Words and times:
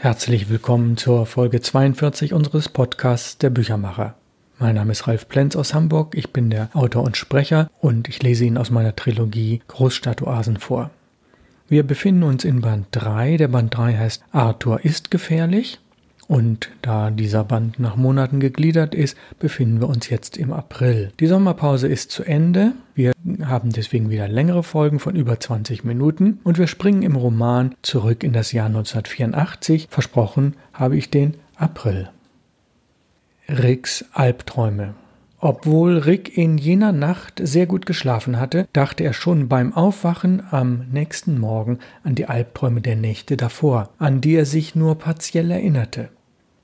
Herzlich 0.00 0.48
willkommen 0.48 0.96
zur 0.96 1.26
Folge 1.26 1.60
42 1.60 2.32
unseres 2.32 2.68
Podcasts 2.68 3.36
Der 3.38 3.50
Büchermacher. 3.50 4.14
Mein 4.60 4.76
Name 4.76 4.92
ist 4.92 5.08
Ralf 5.08 5.26
Plenz 5.26 5.56
aus 5.56 5.74
Hamburg, 5.74 6.14
ich 6.14 6.32
bin 6.32 6.50
der 6.50 6.70
Autor 6.72 7.02
und 7.02 7.16
Sprecher 7.16 7.68
und 7.80 8.08
ich 8.08 8.22
lese 8.22 8.44
Ihnen 8.44 8.58
aus 8.58 8.70
meiner 8.70 8.94
Trilogie 8.94 9.60
Großstadtoasen 9.66 10.58
vor. 10.58 10.90
Wir 11.68 11.82
befinden 11.82 12.22
uns 12.22 12.44
in 12.44 12.60
Band 12.60 12.86
3. 12.92 13.38
Der 13.38 13.48
Band 13.48 13.76
3 13.76 13.96
heißt 13.96 14.22
Arthur 14.30 14.84
ist 14.84 15.10
gefährlich 15.10 15.80
und 16.28 16.70
da 16.82 17.10
dieser 17.10 17.42
Band 17.42 17.80
nach 17.80 17.96
Monaten 17.96 18.38
gegliedert 18.38 18.94
ist, 18.94 19.16
befinden 19.40 19.80
wir 19.80 19.88
uns 19.88 20.10
jetzt 20.10 20.36
im 20.36 20.52
April. 20.52 21.10
Die 21.18 21.26
Sommerpause 21.26 21.88
ist 21.88 22.10
zu 22.10 22.22
Ende. 22.22 22.72
Wir 22.94 23.12
haben 23.44 23.70
deswegen 23.70 24.10
wieder 24.10 24.28
längere 24.28 24.62
Folgen 24.62 25.00
von 25.00 25.16
über 25.16 25.40
20 25.40 25.84
Minuten 25.84 26.38
und 26.44 26.58
wir 26.58 26.66
springen 26.66 27.02
im 27.02 27.16
Roman 27.16 27.74
zurück 27.82 28.22
in 28.22 28.34
das 28.34 28.52
Jahr 28.52 28.66
1984. 28.66 29.88
Versprochen 29.90 30.54
habe 30.74 30.96
ich 30.96 31.10
den 31.10 31.34
April. 31.56 32.10
Ricks 33.48 34.04
Albträume. 34.12 34.94
Obwohl 35.40 35.98
Rick 35.98 36.36
in 36.36 36.58
jener 36.58 36.92
Nacht 36.92 37.40
sehr 37.42 37.66
gut 37.66 37.86
geschlafen 37.86 38.38
hatte, 38.40 38.66
dachte 38.72 39.04
er 39.04 39.12
schon 39.12 39.48
beim 39.48 39.72
Aufwachen 39.72 40.42
am 40.50 40.84
nächsten 40.92 41.38
Morgen 41.38 41.78
an 42.02 42.16
die 42.16 42.26
Albträume 42.26 42.80
der 42.80 42.96
Nächte 42.96 43.36
davor, 43.36 43.90
an 43.98 44.20
die 44.20 44.34
er 44.34 44.46
sich 44.46 44.74
nur 44.74 44.98
partiell 44.98 45.50
erinnerte. 45.50 46.10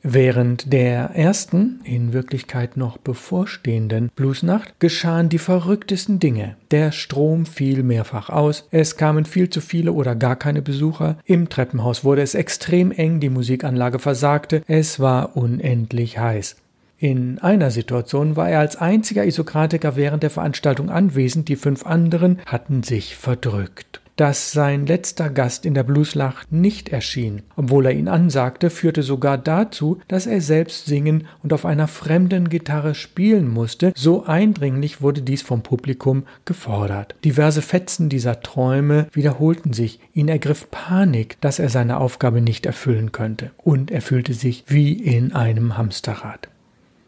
Während 0.06 0.70
der 0.70 1.12
ersten, 1.14 1.80
in 1.82 2.12
Wirklichkeit 2.12 2.76
noch 2.76 2.98
bevorstehenden 2.98 4.10
Bluesnacht 4.14 4.78
geschahen 4.78 5.30
die 5.30 5.38
verrücktesten 5.38 6.20
Dinge. 6.20 6.56
Der 6.70 6.92
Strom 6.92 7.46
fiel 7.46 7.82
mehrfach 7.82 8.28
aus, 8.28 8.68
es 8.70 8.98
kamen 8.98 9.24
viel 9.24 9.48
zu 9.48 9.62
viele 9.62 9.94
oder 9.94 10.14
gar 10.14 10.36
keine 10.36 10.60
Besucher, 10.60 11.16
im 11.24 11.48
Treppenhaus 11.48 12.04
wurde 12.04 12.20
es 12.20 12.34
extrem 12.34 12.92
eng, 12.92 13.18
die 13.18 13.30
Musikanlage 13.30 13.98
versagte, 13.98 14.62
es 14.66 15.00
war 15.00 15.38
unendlich 15.38 16.18
heiß. 16.18 16.56
In 16.98 17.38
einer 17.38 17.70
Situation 17.70 18.36
war 18.36 18.50
er 18.50 18.60
als 18.60 18.76
einziger 18.76 19.24
Isokratiker 19.24 19.96
während 19.96 20.22
der 20.22 20.28
Veranstaltung 20.28 20.90
anwesend, 20.90 21.48
die 21.48 21.56
fünf 21.56 21.86
anderen 21.86 22.40
hatten 22.44 22.82
sich 22.82 23.16
verdrückt. 23.16 24.02
Dass 24.16 24.52
sein 24.52 24.86
letzter 24.86 25.28
Gast 25.28 25.66
in 25.66 25.74
der 25.74 25.82
Blueslacht 25.82 26.52
nicht 26.52 26.88
erschien, 26.88 27.42
obwohl 27.56 27.86
er 27.86 27.92
ihn 27.92 28.06
ansagte, 28.06 28.70
führte 28.70 29.02
sogar 29.02 29.38
dazu, 29.38 29.98
dass 30.06 30.26
er 30.26 30.40
selbst 30.40 30.86
singen 30.86 31.26
und 31.42 31.52
auf 31.52 31.66
einer 31.66 31.88
fremden 31.88 32.48
Gitarre 32.48 32.94
spielen 32.94 33.48
musste, 33.48 33.92
so 33.96 34.24
eindringlich 34.24 35.02
wurde 35.02 35.22
dies 35.22 35.42
vom 35.42 35.62
Publikum 35.62 36.24
gefordert. 36.44 37.16
Diverse 37.24 37.60
Fetzen 37.60 38.08
dieser 38.08 38.40
Träume 38.40 39.08
wiederholten 39.12 39.72
sich, 39.72 39.98
ihn 40.12 40.28
ergriff 40.28 40.70
Panik, 40.70 41.40
dass 41.40 41.58
er 41.58 41.68
seine 41.68 41.98
Aufgabe 41.98 42.40
nicht 42.40 42.66
erfüllen 42.66 43.10
könnte, 43.10 43.50
und 43.56 43.90
er 43.90 44.00
fühlte 44.00 44.34
sich 44.34 44.62
wie 44.68 44.92
in 44.92 45.32
einem 45.32 45.76
Hamsterrad. 45.76 46.48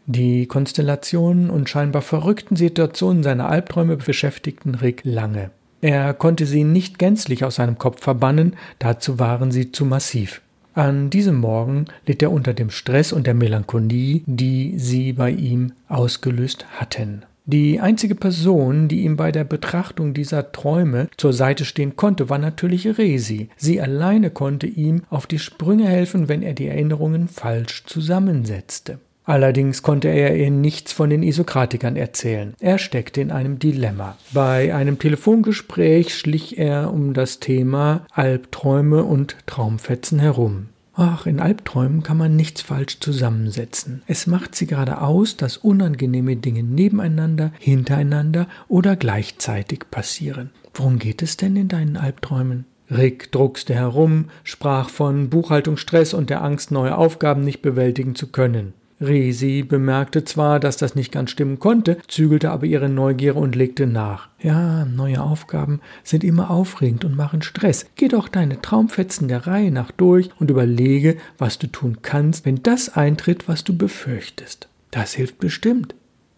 Die 0.07 0.45
Konstellationen 0.45 1.49
und 1.49 1.69
scheinbar 1.69 2.01
verrückten 2.01 2.55
Situationen 2.55 3.23
seiner 3.23 3.49
Albträume 3.49 3.97
beschäftigten 3.97 4.75
Rick 4.75 5.01
lange. 5.03 5.51
Er 5.81 6.13
konnte 6.13 6.45
sie 6.45 6.63
nicht 6.63 6.97
gänzlich 6.99 7.43
aus 7.43 7.55
seinem 7.55 7.77
Kopf 7.77 8.01
verbannen, 8.01 8.55
dazu 8.79 9.19
waren 9.19 9.51
sie 9.51 9.71
zu 9.71 9.85
massiv. 9.85 10.41
An 10.73 11.09
diesem 11.09 11.37
Morgen 11.37 11.85
litt 12.05 12.21
er 12.21 12.31
unter 12.31 12.53
dem 12.53 12.69
Stress 12.69 13.11
und 13.11 13.25
der 13.25 13.33
Melancholie, 13.33 14.21
die 14.25 14.77
sie 14.77 15.13
bei 15.13 15.31
ihm 15.31 15.73
ausgelöst 15.87 16.65
hatten. 16.79 17.23
Die 17.45 17.79
einzige 17.79 18.13
Person, 18.13 18.89
die 18.89 19.05
ihm 19.05 19.15
bei 19.15 19.31
der 19.31 19.45
Betrachtung 19.45 20.13
dieser 20.13 20.51
Träume 20.51 21.07
zur 21.15 21.31
Seite 21.31 21.63
stehen 21.63 21.95
konnte, 21.95 22.29
war 22.29 22.37
natürlich 22.37 22.97
Resi. 22.97 23.49
Sie 23.55 23.79
alleine 23.79 24.31
konnte 24.31 24.67
ihm 24.67 25.03
auf 25.09 25.27
die 25.27 25.39
Sprünge 25.39 25.87
helfen, 25.87 26.27
wenn 26.27 26.41
er 26.41 26.53
die 26.53 26.67
Erinnerungen 26.67 27.29
falsch 27.29 27.85
zusammensetzte. 27.85 28.99
Allerdings 29.27 29.83
konnte 29.83 30.07
er 30.07 30.37
ihr 30.37 30.49
nichts 30.49 30.93
von 30.93 31.09
den 31.09 31.21
Isokratikern 31.21 31.97
erzählen. 31.97 32.53
Er 32.61 32.77
steckte 32.77 33.19
in 33.19 33.29
einem 33.29 33.59
Dilemma. 33.59 34.17
Bei 34.31 34.73
einem 34.73 34.99
Telefongespräch 34.99 36.15
schlich 36.15 36.57
er 36.57 36.93
um 36.93 37.13
das 37.13 37.41
Thema 37.41 38.05
Albträume 38.13 39.03
und 39.03 39.35
Traumfetzen 39.45 40.19
herum. 40.19 40.67
Ach, 40.95 41.25
in 41.25 41.41
Albträumen 41.41 42.03
kann 42.03 42.17
man 42.17 42.37
nichts 42.37 42.61
falsch 42.61 43.01
zusammensetzen. 43.01 44.01
Es 44.07 44.27
macht 44.27 44.55
sie 44.55 44.65
gerade 44.65 45.01
aus, 45.01 45.35
dass 45.35 45.57
unangenehme 45.57 46.37
Dinge 46.37 46.63
nebeneinander, 46.63 47.51
hintereinander 47.59 48.47
oder 48.69 48.95
gleichzeitig 48.95 49.91
passieren. 49.91 50.51
Worum 50.73 50.99
geht 50.99 51.21
es 51.21 51.35
denn 51.35 51.57
in 51.57 51.67
deinen 51.67 51.97
Albträumen? 51.97 52.63
Rick 52.89 53.33
druckste 53.33 53.75
herum, 53.75 54.29
sprach 54.45 54.89
von 54.89 55.29
Buchhaltungsstress 55.29 56.13
und 56.13 56.29
der 56.29 56.41
Angst, 56.41 56.71
neue 56.71 56.97
Aufgaben 56.97 57.41
nicht 57.41 57.61
bewältigen 57.61 58.15
zu 58.15 58.27
können. 58.27 58.73
Resi 58.99 59.63
bemerkte 59.63 60.23
zwar, 60.23 60.59
dass 60.59 60.77
das 60.77 60.95
nicht 60.95 61.11
ganz 61.11 61.31
stimmen 61.31 61.59
konnte, 61.59 61.97
zügelte 62.07 62.51
aber 62.51 62.65
ihre 62.65 62.89
Neugier 62.89 63.35
und 63.35 63.55
legte 63.55 63.85
nach. 63.85 64.29
Ja, 64.41 64.85
neue 64.85 65.21
Aufgaben 65.21 65.81
sind 66.03 66.23
immer 66.23 66.49
aufregend 66.49 67.05
und 67.05 67.15
machen 67.15 67.41
Stress. 67.41 67.85
Geh 67.95 68.07
doch 68.07 68.27
deine 68.27 68.61
Traumfetzen 68.61 69.27
der 69.27 69.45
Reihe 69.45 69.71
nach 69.71 69.91
durch 69.91 70.29
und 70.39 70.49
überlege, 70.49 71.17
was 71.37 71.59
du 71.59 71.67
tun 71.67 71.99
kannst, 72.01 72.45
wenn 72.45 72.63
das 72.63 72.89
eintritt, 72.95 73.47
was 73.47 73.63
du 73.63 73.77
befürchtest. 73.77 74.67
Das 74.91 75.13
hilft 75.13 75.39
bestimmt. 75.39 75.93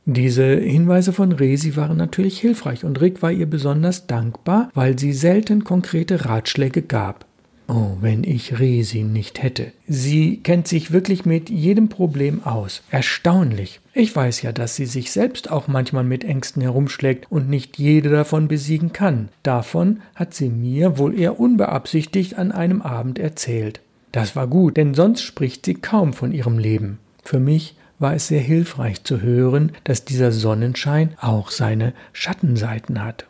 Diese 0.05 0.55
Hinweise 0.55 1.13
von 1.13 1.31
Resi 1.31 1.75
waren 1.75 1.97
natürlich 1.97 2.39
hilfreich 2.39 2.83
und 2.83 2.99
Rick 2.99 3.21
war 3.21 3.31
ihr 3.31 3.45
besonders 3.45 4.07
dankbar, 4.07 4.69
weil 4.73 4.97
sie 4.97 5.13
selten 5.13 5.63
konkrete 5.63 6.25
Ratschläge 6.25 6.81
gab. 6.81 7.28
Oh, 7.71 7.97
wenn 8.01 8.23
ich 8.23 8.59
Resi 8.59 9.03
nicht 9.03 9.43
hätte. 9.43 9.71
Sie 9.87 10.37
kennt 10.37 10.67
sich 10.67 10.91
wirklich 10.91 11.25
mit 11.25 11.51
jedem 11.51 11.87
Problem 11.87 12.43
aus. 12.43 12.81
Erstaunlich. 12.89 13.79
Ich 13.93 14.15
weiß 14.15 14.41
ja, 14.41 14.51
dass 14.51 14.75
sie 14.75 14.87
sich 14.87 15.11
selbst 15.11 15.51
auch 15.51 15.67
manchmal 15.67 16.03
mit 16.03 16.23
Ängsten 16.23 16.63
herumschlägt 16.63 17.31
und 17.31 17.47
nicht 17.47 17.77
jede 17.77 18.09
davon 18.09 18.47
besiegen 18.47 18.91
kann. 18.91 19.29
Davon 19.43 20.01
hat 20.15 20.33
sie 20.33 20.49
mir 20.49 20.97
wohl 20.97 21.17
eher 21.17 21.39
unbeabsichtigt 21.39 22.39
an 22.39 22.51
einem 22.51 22.81
Abend 22.81 23.19
erzählt. 23.19 23.81
Das 24.11 24.35
war 24.35 24.47
gut, 24.47 24.75
denn 24.75 24.95
sonst 24.95 25.21
spricht 25.21 25.63
sie 25.63 25.75
kaum 25.75 26.13
von 26.13 26.31
ihrem 26.31 26.57
Leben. 26.57 26.97
Für 27.23 27.39
mich 27.39 27.75
war 27.99 28.15
es 28.15 28.29
sehr 28.29 28.41
hilfreich 28.41 29.03
zu 29.03 29.21
hören, 29.21 29.73
dass 29.83 30.05
dieser 30.05 30.31
Sonnenschein 30.31 31.13
auch 31.21 31.51
seine 31.51 31.93
Schattenseiten 32.13 33.03
hat. 33.03 33.28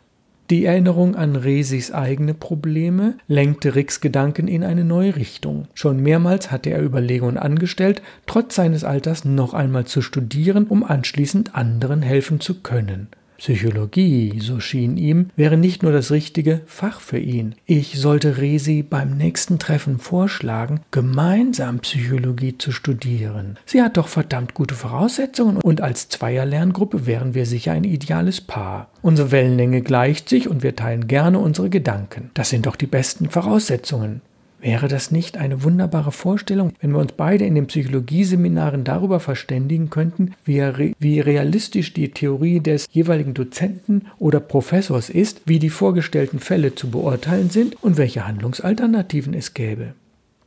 Die 0.50 0.64
Erinnerung 0.64 1.14
an 1.14 1.36
Resis 1.36 1.92
eigene 1.92 2.34
Probleme 2.34 3.14
lenkte 3.28 3.76
Ricks 3.76 4.00
Gedanken 4.00 4.48
in 4.48 4.64
eine 4.64 4.82
neue 4.82 5.14
Richtung. 5.14 5.68
Schon 5.74 6.00
mehrmals 6.00 6.50
hatte 6.50 6.70
er 6.70 6.82
Überlegungen 6.82 7.38
angestellt, 7.38 8.02
trotz 8.26 8.56
seines 8.56 8.82
Alters 8.82 9.24
noch 9.24 9.54
einmal 9.54 9.84
zu 9.84 10.02
studieren, 10.02 10.66
um 10.66 10.82
anschließend 10.82 11.54
anderen 11.54 12.02
helfen 12.02 12.40
zu 12.40 12.62
können. 12.62 13.06
Psychologie, 13.40 14.38
so 14.38 14.60
schien 14.60 14.98
ihm, 14.98 15.30
wäre 15.34 15.56
nicht 15.56 15.82
nur 15.82 15.92
das 15.92 16.10
richtige 16.10 16.60
Fach 16.66 17.00
für 17.00 17.18
ihn. 17.18 17.54
Ich 17.64 17.98
sollte 17.98 18.36
Resi 18.36 18.82
beim 18.82 19.16
nächsten 19.16 19.58
Treffen 19.58 19.98
vorschlagen, 19.98 20.80
gemeinsam 20.90 21.78
Psychologie 21.78 22.58
zu 22.58 22.70
studieren. 22.70 23.58
Sie 23.64 23.80
hat 23.80 23.96
doch 23.96 24.08
verdammt 24.08 24.52
gute 24.52 24.74
Voraussetzungen 24.74 25.56
und 25.56 25.80
als 25.80 26.10
Zweierlerngruppe 26.10 27.06
wären 27.06 27.32
wir 27.32 27.46
sicher 27.46 27.72
ein 27.72 27.84
ideales 27.84 28.42
Paar. 28.42 28.90
Unsere 29.00 29.30
Wellenlänge 29.30 29.80
gleicht 29.80 30.28
sich 30.28 30.46
und 30.46 30.62
wir 30.62 30.76
teilen 30.76 31.06
gerne 31.06 31.38
unsere 31.38 31.70
Gedanken. 31.70 32.30
Das 32.34 32.50
sind 32.50 32.66
doch 32.66 32.76
die 32.76 32.86
besten 32.86 33.30
Voraussetzungen. 33.30 34.20
Wäre 34.60 34.88
das 34.88 35.10
nicht 35.10 35.38
eine 35.38 35.62
wunderbare 35.64 36.12
Vorstellung, 36.12 36.72
wenn 36.80 36.92
wir 36.92 36.98
uns 36.98 37.12
beide 37.12 37.46
in 37.46 37.54
den 37.54 37.66
Psychologieseminaren 37.66 38.84
darüber 38.84 39.18
verständigen 39.18 39.88
könnten, 39.88 40.34
wie, 40.44 40.60
re 40.60 40.92
wie, 40.98 41.20
realistisch 41.20 41.94
die 41.94 42.10
Theorie 42.10 42.60
des 42.60 42.86
jeweiligen 42.92 43.32
Dozenten 43.32 44.06
oder 44.18 44.38
Professors 44.38 45.08
ist, 45.08 45.42
wie 45.46 45.58
die 45.58 45.70
vorgestellten 45.70 46.40
Fälle 46.40 46.74
zu 46.74 46.90
beurteilen 46.90 47.48
sind 47.48 47.82
und 47.82 47.96
welche 47.96 48.26
Handlungsalternativen 48.26 49.32
es 49.32 49.54
gäbe? 49.54 49.94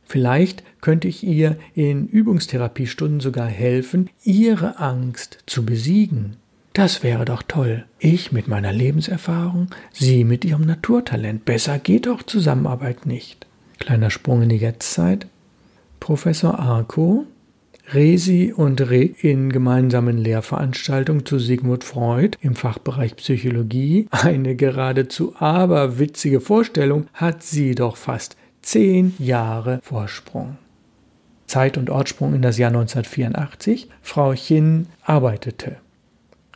Vielleicht 0.06 0.62
könnte 0.80 1.08
ich 1.08 1.24
ihr 1.24 1.56
in 1.74 2.06
Übungstherapiestunden 2.06 3.20
sogar 3.20 3.48
helfen, 3.48 4.10
ihre 4.22 4.78
Angst 4.78 5.38
zu 5.46 5.64
besiegen. 5.64 6.36
Das 6.72 7.02
wäre 7.02 7.24
doch 7.24 7.42
toll. 7.42 7.84
Ich 7.98 8.30
mit 8.30 8.46
meiner 8.46 8.72
Lebenserfahrung, 8.72 9.68
Sie 9.92 10.24
mit 10.24 10.44
Ihrem 10.44 10.66
Naturtalent. 10.66 11.44
Besser 11.44 11.78
geht 11.78 12.06
doch 12.06 12.22
Zusammenarbeit 12.22 13.06
nicht. 13.06 13.46
Kleiner 13.84 14.08
Sprung 14.10 14.40
in 14.40 14.48
die 14.48 14.56
Jetztzeit. 14.56 15.26
Professor 16.00 16.58
Arco, 16.58 17.26
Resi 17.92 18.50
und 18.56 18.80
Rick 18.80 19.22
in 19.22 19.52
gemeinsamen 19.52 20.16
Lehrveranstaltungen 20.16 21.26
zu 21.26 21.38
Sigmund 21.38 21.84
Freud 21.84 22.38
im 22.40 22.54
Fachbereich 22.56 23.14
Psychologie. 23.16 24.08
Eine 24.10 24.56
geradezu 24.56 25.34
aberwitzige 25.38 26.40
Vorstellung 26.40 27.08
hat 27.12 27.42
sie 27.42 27.74
doch 27.74 27.98
fast 27.98 28.38
zehn 28.62 29.12
Jahre 29.18 29.80
Vorsprung. 29.82 30.56
Zeit- 31.46 31.76
und 31.76 31.90
Ortsprung 31.90 32.34
in 32.34 32.40
das 32.40 32.56
Jahr 32.56 32.70
1984. 32.70 33.90
Frau 34.00 34.32
Chin 34.32 34.86
arbeitete. 35.02 35.76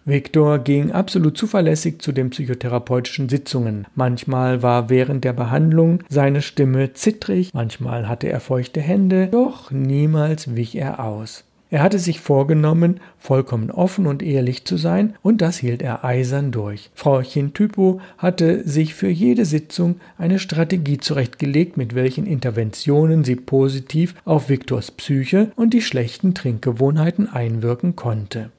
Viktor 0.08 0.58
ging 0.60 0.90
absolut 0.90 1.36
zuverlässig 1.36 2.00
zu 2.00 2.12
den 2.12 2.30
psychotherapeutischen 2.30 3.28
Sitzungen. 3.28 3.86
Manchmal 3.94 4.62
war 4.62 4.88
während 4.88 5.22
der 5.22 5.34
Behandlung 5.34 6.02
seine 6.08 6.40
Stimme 6.40 6.94
zittrig, 6.94 7.52
manchmal 7.52 8.08
hatte 8.08 8.26
er 8.30 8.40
feuchte 8.40 8.80
Hände, 8.80 9.26
doch 9.26 9.70
niemals 9.70 10.56
wich 10.56 10.76
er 10.76 11.04
aus. 11.04 11.44
Er 11.70 11.82
hatte 11.82 11.98
sich 11.98 12.20
vorgenommen, 12.20 13.00
vollkommen 13.18 13.70
offen 13.70 14.06
und 14.06 14.22
ehrlich 14.22 14.64
zu 14.64 14.78
sein, 14.78 15.14
und 15.20 15.42
das 15.42 15.58
hielt 15.58 15.82
er 15.82 16.02
eisern 16.02 16.52
durch. 16.52 16.88
Frauchen 16.94 17.52
Typo 17.52 18.00
hatte 18.16 18.66
sich 18.66 18.94
für 18.94 19.10
jede 19.10 19.44
Sitzung 19.44 19.96
eine 20.16 20.38
Strategie 20.38 20.96
zurechtgelegt, 20.96 21.76
mit 21.76 21.94
welchen 21.94 22.24
Interventionen 22.24 23.24
sie 23.24 23.36
positiv 23.36 24.14
auf 24.24 24.48
Viktors 24.48 24.90
Psyche 24.90 25.52
und 25.56 25.74
die 25.74 25.82
schlechten 25.82 26.32
Trinkgewohnheiten 26.32 27.28
einwirken 27.28 27.94
konnte. 27.94 28.50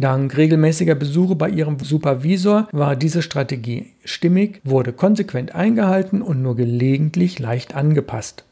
Dank 0.00 0.36
regelmäßiger 0.36 0.94
Besuche 0.94 1.34
bei 1.34 1.50
ihrem 1.50 1.80
Supervisor 1.80 2.68
war 2.70 2.94
diese 2.94 3.20
Strategie 3.20 3.86
stimmig, 4.04 4.60
wurde 4.62 4.92
konsequent 4.92 5.56
eingehalten 5.56 6.22
und 6.22 6.40
nur 6.40 6.54
gelegentlich 6.54 7.40
leicht 7.40 7.74
angepasst. 7.74 8.44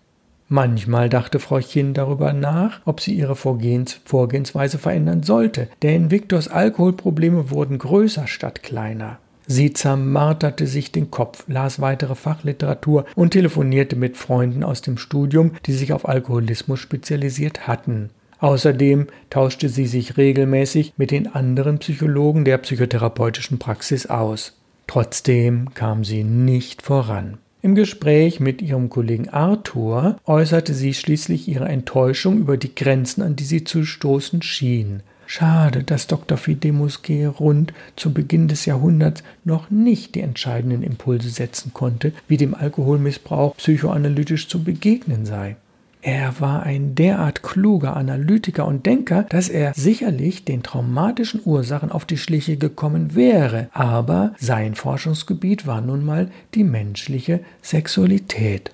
Manchmal 0.49 1.09
dachte 1.09 1.39
Frau 1.39 1.61
Chin 1.61 1.95
darüber 1.95 2.33
nach, 2.33 2.81
ob 2.85 3.01
sie 3.01 3.15
ihre 3.15 3.37
Vorgehens 3.37 4.01
Vorgehensweise 4.05 4.79
verändern 4.79 5.23
sollte, 5.23 5.69
denn 5.83 6.11
Viktors 6.11 6.49
Alkoholprobleme 6.49 7.51
wurden 7.51 7.79
größer 7.79 8.27
statt 8.27 8.65
kleiner. 8.65 9.19
Sie 9.47 9.73
zermarterte 9.73 10.67
sich 10.67 10.91
den 10.91 11.13
Kopf, 11.13 11.45
las 11.47 11.81
weitere 11.81 12.17
Fachliteratur 12.17 13.05
und 13.15 13.31
telefonierte 13.31 13.95
mit 13.95 14.17
Freunden 14.17 14.65
aus 14.65 14.83
dem 14.83 14.99
Studium, 14.99 15.53
die 15.67 15.73
sich 15.73 15.93
auf 15.93 16.09
Alkoholismus 16.09 16.81
spezialisiert 16.81 17.69
hatten. 17.69 18.11
Außerdem 18.39 19.07
tauschte 19.31 19.69
sie 19.69 19.87
sich 19.87 20.17
regelmäßig 20.17 20.93
mit 20.97 21.11
den 21.11 21.27
anderen 21.27 21.79
Psychologen 21.79 22.45
der 22.45 22.59
psychotherapeutischen 22.59 23.59
Praxis 23.59 24.07
aus. 24.07 24.59
Trotzdem 24.87 25.75
kam 25.75 26.05
sie 26.05 26.23
nicht 26.23 26.83
voran. 26.83 27.39
Im 27.63 27.75
Gespräch 27.75 28.39
mit 28.39 28.63
ihrem 28.63 28.91
Kollegen 28.91 29.29
Arthur 29.29 30.19
äußerte 30.27 30.73
sie 30.73 30.95
schließlich 30.95 31.49
ihre 31.49 31.67
Enttäuschung 31.67 32.39
über 32.39 32.57
die 32.57 32.75
Grenzen, 32.75 33.23
an 33.23 33.35
die 33.35 33.45
sie 33.45 33.65
zu 33.65 33.85
stoßen 33.85 34.43
schien. 34.43 35.03
Schade, 35.27 35.83
dass 35.83 36.07
Dr. 36.07 36.39
Fidemus 36.39 37.03
G. 37.03 37.27
rund 37.27 37.73
zu 37.97 38.13
Beginn 38.15 38.47
des 38.47 38.65
Jahrhunderts 38.65 39.25
noch 39.45 39.71
nicht 39.71 40.15
die 40.15 40.21
entscheidenden 40.21 40.85
Impulse 40.85 41.31
setzen 41.31 41.73
konnte, 41.75 42.13
wie 42.29 42.37
dem 42.37 42.55
Alkoholmissbrauch 42.55 43.57
psychoanalytisch 43.57 44.47
zu 44.47 44.63
begegnen 44.63 45.27
sei. 45.27 45.57
Er 46.03 46.41
war 46.41 46.63
ein 46.63 46.95
derart 46.95 47.43
kluger 47.43 47.97
Analytiker 47.97 48.67
und 48.67 48.87
Denker, 48.87 49.25
dass 49.25 49.49
er 49.49 49.75
sicherlich 49.75 50.45
den 50.45 50.63
traumatischen 50.63 51.41
Ursachen 51.45 51.91
auf 51.91 52.05
die 52.05 52.19
Schliche 52.19 52.57
gekommen 52.57 53.15
wäre, 53.15 53.69
aber 53.73 54.35
sein 54.39 54.75
Forschungsgebiet 54.75 55.67
war 55.67 55.81
nun 55.81 56.05
mal 56.05 56.31
die 56.55 56.65
menschliche 56.65 57.41
Sexualität. 57.63 58.71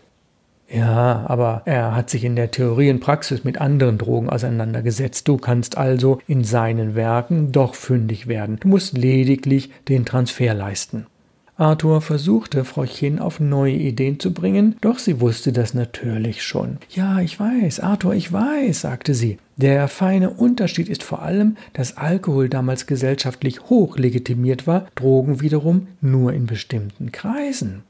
Ja, 0.73 1.27
aber 1.29 1.63
er 1.67 1.95
hat 1.95 2.09
sich 2.09 2.25
in 2.25 2.35
der 2.35 2.51
Theorie 2.51 2.91
und 2.91 3.01
Praxis 3.01 3.45
mit 3.45 3.61
anderen 3.61 3.99
Drogen 3.99 4.31
auseinandergesetzt. 4.31 5.29
Du 5.29 5.37
kannst 5.37 5.77
also 5.77 6.21
in 6.27 6.45
seinen 6.45 6.95
Werken 6.95 7.53
doch 7.53 7.75
fündig 7.75 8.27
werden. 8.27 8.57
Du 8.59 8.69
musst 8.69 8.97
lediglich 8.97 9.71
den 9.89 10.07
Transfer 10.07 10.55
leisten. 10.55 11.07
Arthur 11.57 12.01
versuchte, 12.01 12.65
Frau 12.65 12.87
Chin 12.87 13.19
auf 13.19 13.39
neue 13.39 13.75
Ideen 13.75 14.19
zu 14.19 14.33
bringen, 14.33 14.77
doch 14.81 14.99
sie 14.99 15.21
wusste 15.21 15.53
das 15.53 15.75
natürlich 15.75 16.43
schon. 16.43 16.79
Ja, 16.91 17.21
ich 17.21 17.39
weiß, 17.39 17.81
Arthur, 17.81 18.15
ich 18.15 18.33
weiß, 18.33 18.81
sagte 18.81 19.15
sie. 19.15 19.39
Der 19.57 19.87
feine 19.89 20.31
Unterschied 20.31 20.89
ist 20.89 21.03
vor 21.03 21.23
allem, 21.23 21.57
dass 21.75 21.99
Alkohol 21.99 22.49
damals 22.49 22.87
gesellschaftlich 22.87 23.69
hoch 23.69 23.99
legitimiert 23.99 24.67
war, 24.67 24.87
Drogen 24.95 25.41
wiederum 25.41 25.89
nur 26.01 26.33
in 26.33 26.47
bestimmten 26.47 27.13
Kreisen. 27.13 27.83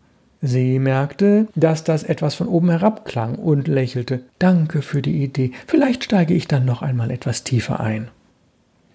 Sie 0.44 0.80
merkte, 0.80 1.46
dass 1.54 1.84
das 1.84 2.02
etwas 2.02 2.34
von 2.34 2.48
oben 2.48 2.68
herab 2.68 3.04
klang 3.04 3.36
und 3.36 3.68
lächelte. 3.68 4.24
Danke 4.40 4.82
für 4.82 5.00
die 5.00 5.22
Idee. 5.22 5.52
Vielleicht 5.68 6.02
steige 6.02 6.34
ich 6.34 6.48
dann 6.48 6.64
noch 6.64 6.82
einmal 6.82 7.12
etwas 7.12 7.44
tiefer 7.44 7.78
ein. 7.78 8.08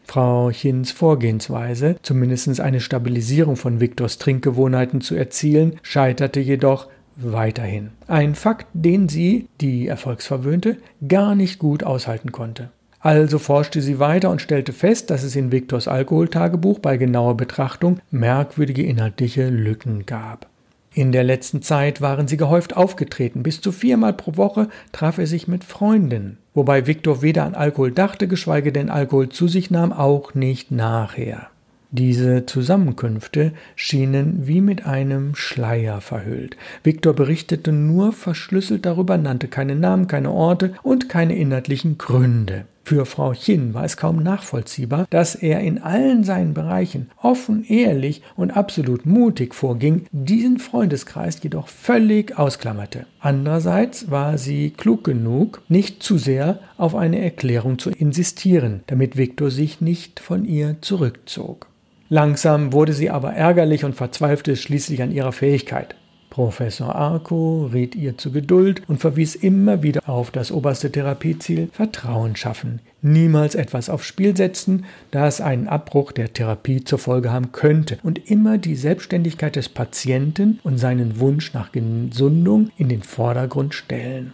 Frau 0.07 0.51
Chins 0.51 0.91
Vorgehensweise, 0.91 1.97
zumindest 2.01 2.59
eine 2.59 2.79
Stabilisierung 2.79 3.57
von 3.57 3.81
Viktors 3.81 4.17
Trinkgewohnheiten 4.17 5.01
zu 5.01 5.15
erzielen, 5.15 5.79
scheiterte 5.83 6.39
jedoch 6.39 6.87
weiterhin. 7.17 7.89
Ein 8.07 8.35
Fakt, 8.35 8.67
den 8.73 9.09
sie, 9.09 9.49
die 9.59 9.87
Erfolgsverwöhnte, 9.87 10.77
gar 11.07 11.35
nicht 11.35 11.59
gut 11.59 11.83
aushalten 11.83 12.31
konnte. 12.31 12.69
Also 12.99 13.37
forschte 13.37 13.81
sie 13.81 13.99
weiter 13.99 14.29
und 14.31 14.41
stellte 14.41 14.73
fest, 14.73 15.09
dass 15.09 15.23
es 15.23 15.35
in 15.35 15.51
Viktors 15.51 15.87
Alkoholtagebuch 15.87 16.79
bei 16.79 16.97
genauer 16.97 17.37
Betrachtung 17.37 17.99
merkwürdige 18.09 18.83
inhaltliche 18.83 19.49
Lücken 19.49 20.05
gab. 20.05 20.47
In 20.93 21.11
der 21.11 21.23
letzten 21.23 21.61
Zeit 21.61 22.01
waren 22.01 22.27
sie 22.27 22.37
gehäuft 22.37 22.75
aufgetreten. 22.75 23.43
Bis 23.43 23.61
zu 23.61 23.71
viermal 23.71 24.13
pro 24.13 24.35
Woche 24.35 24.69
traf 24.91 25.19
er 25.19 25.27
sich 25.27 25.47
mit 25.47 25.63
Freundinnen. 25.63 26.39
Wobei 26.57 26.87
Viktor 26.87 27.21
weder 27.21 27.45
an 27.45 27.53
Alkohol 27.53 27.91
dachte, 27.91 28.27
geschweige 28.27 28.71
denn 28.71 28.89
Alkohol 28.89 29.29
zu 29.29 29.47
sich 29.47 29.69
nahm, 29.69 29.93
auch 29.93 30.33
nicht 30.33 30.71
nachher. 30.71 31.51
Diese 31.91 32.47
Zusammenkünfte 32.47 33.51
schienen 33.75 34.47
wie 34.47 34.61
mit 34.61 34.83
einem 34.83 35.35
Schleier 35.35 36.01
verhüllt. 36.01 36.57
Viktor 36.81 37.13
berichtete 37.13 37.71
nur 37.71 38.11
verschlüsselt 38.11 38.87
darüber, 38.87 39.19
nannte 39.19 39.49
keine 39.49 39.75
Namen, 39.75 40.07
keine 40.07 40.31
Orte 40.31 40.73
und 40.81 41.09
keine 41.09 41.35
inhaltlichen 41.35 41.99
Gründe. 41.99 42.65
Für 42.87 43.05
Frau 43.05 43.33
Chin 43.33 43.73
war 43.73 43.83
es 43.83 43.97
kaum 43.97 44.23
nachvollziehbar, 44.23 45.07
dass 45.09 45.35
er 45.35 45.59
in 45.59 45.77
allen 45.77 46.23
seinen 46.23 46.53
Bereichen 46.53 47.09
offen, 47.21 47.65
ehrlich 47.67 48.21
und 48.37 48.51
absolut 48.51 49.05
mutig 49.05 49.53
vorging, 49.53 50.05
diesen 50.13 50.57
Freundeskreis 50.57 51.43
jedoch 51.43 51.67
völlig 51.67 52.39
ausklammerte. 52.39 53.05
Andererseits 53.19 54.09
war 54.09 54.37
sie 54.37 54.69
klug 54.69 55.03
genug, 55.03 55.61
nicht 55.67 56.01
zu 56.01 56.17
sehr 56.17 56.59
auf 56.77 56.95
eine 56.95 57.19
Erklärung 57.19 57.77
zu 57.77 57.89
insistieren, 57.89 58.85
damit 58.87 59.17
Viktor 59.17 59.51
sich 59.51 59.81
nicht 59.81 60.21
von 60.21 60.45
ihr 60.45 60.77
zurückzog. 60.79 61.67
Langsam 62.07 62.71
wurde 62.71 62.93
sie 62.93 63.09
aber 63.09 63.33
ärgerlich 63.33 63.83
und 63.83 63.95
verzweifelte 63.95 64.55
schließlich 64.55 65.01
an 65.01 65.11
ihrer 65.11 65.33
Fähigkeit. 65.33 65.95
Professor 66.37 66.93
Arco 66.93 67.67
riet 67.73 67.95
ihr 67.95 68.15
zu 68.15 68.31
Geduld 68.31 68.83
und 68.87 68.99
verwies 68.99 69.33
immer 69.33 69.81
wieder 69.81 70.07
auf 70.07 70.29
das 70.29 70.51
oberste 70.51 70.91
Therapieziel 70.91 71.69
Vertrauen 71.71 72.35
schaffen, 72.35 72.79
niemals 73.01 73.55
etwas 73.55 73.89
aufs 73.89 74.05
Spiel 74.05 74.37
setzen, 74.37 74.85
das 75.09 75.41
einen 75.41 75.67
Abbruch 75.67 76.11
der 76.11 76.33
Therapie 76.33 76.83
zur 76.83 76.99
Folge 76.99 77.31
haben 77.31 77.53
könnte 77.53 77.97
und 78.03 78.29
immer 78.29 78.59
die 78.59 78.75
Selbstständigkeit 78.75 79.55
des 79.55 79.67
Patienten 79.67 80.59
und 80.63 80.77
seinen 80.77 81.19
Wunsch 81.19 81.55
nach 81.55 81.71
Gesundung 81.71 82.69
in 82.77 82.89
den 82.89 83.01
Vordergrund 83.01 83.73
stellen. 83.73 84.33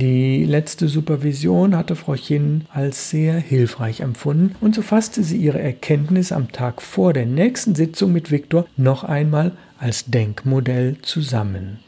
Die 0.00 0.46
letzte 0.46 0.88
Supervision 0.88 1.76
hatte 1.76 1.94
Frau 1.94 2.14
Chin 2.14 2.64
als 2.72 3.10
sehr 3.10 3.34
hilfreich 3.34 4.00
empfunden 4.00 4.54
und 4.62 4.74
so 4.74 4.80
fasste 4.80 5.22
sie 5.22 5.36
ihre 5.36 5.60
Erkenntnis 5.60 6.32
am 6.32 6.52
Tag 6.52 6.80
vor 6.80 7.12
der 7.12 7.26
nächsten 7.26 7.74
Sitzung 7.74 8.10
mit 8.10 8.30
Viktor 8.30 8.64
noch 8.78 9.04
einmal 9.04 9.52
als 9.78 10.06
Denkmodell 10.06 10.96
zusammen. 11.02 11.80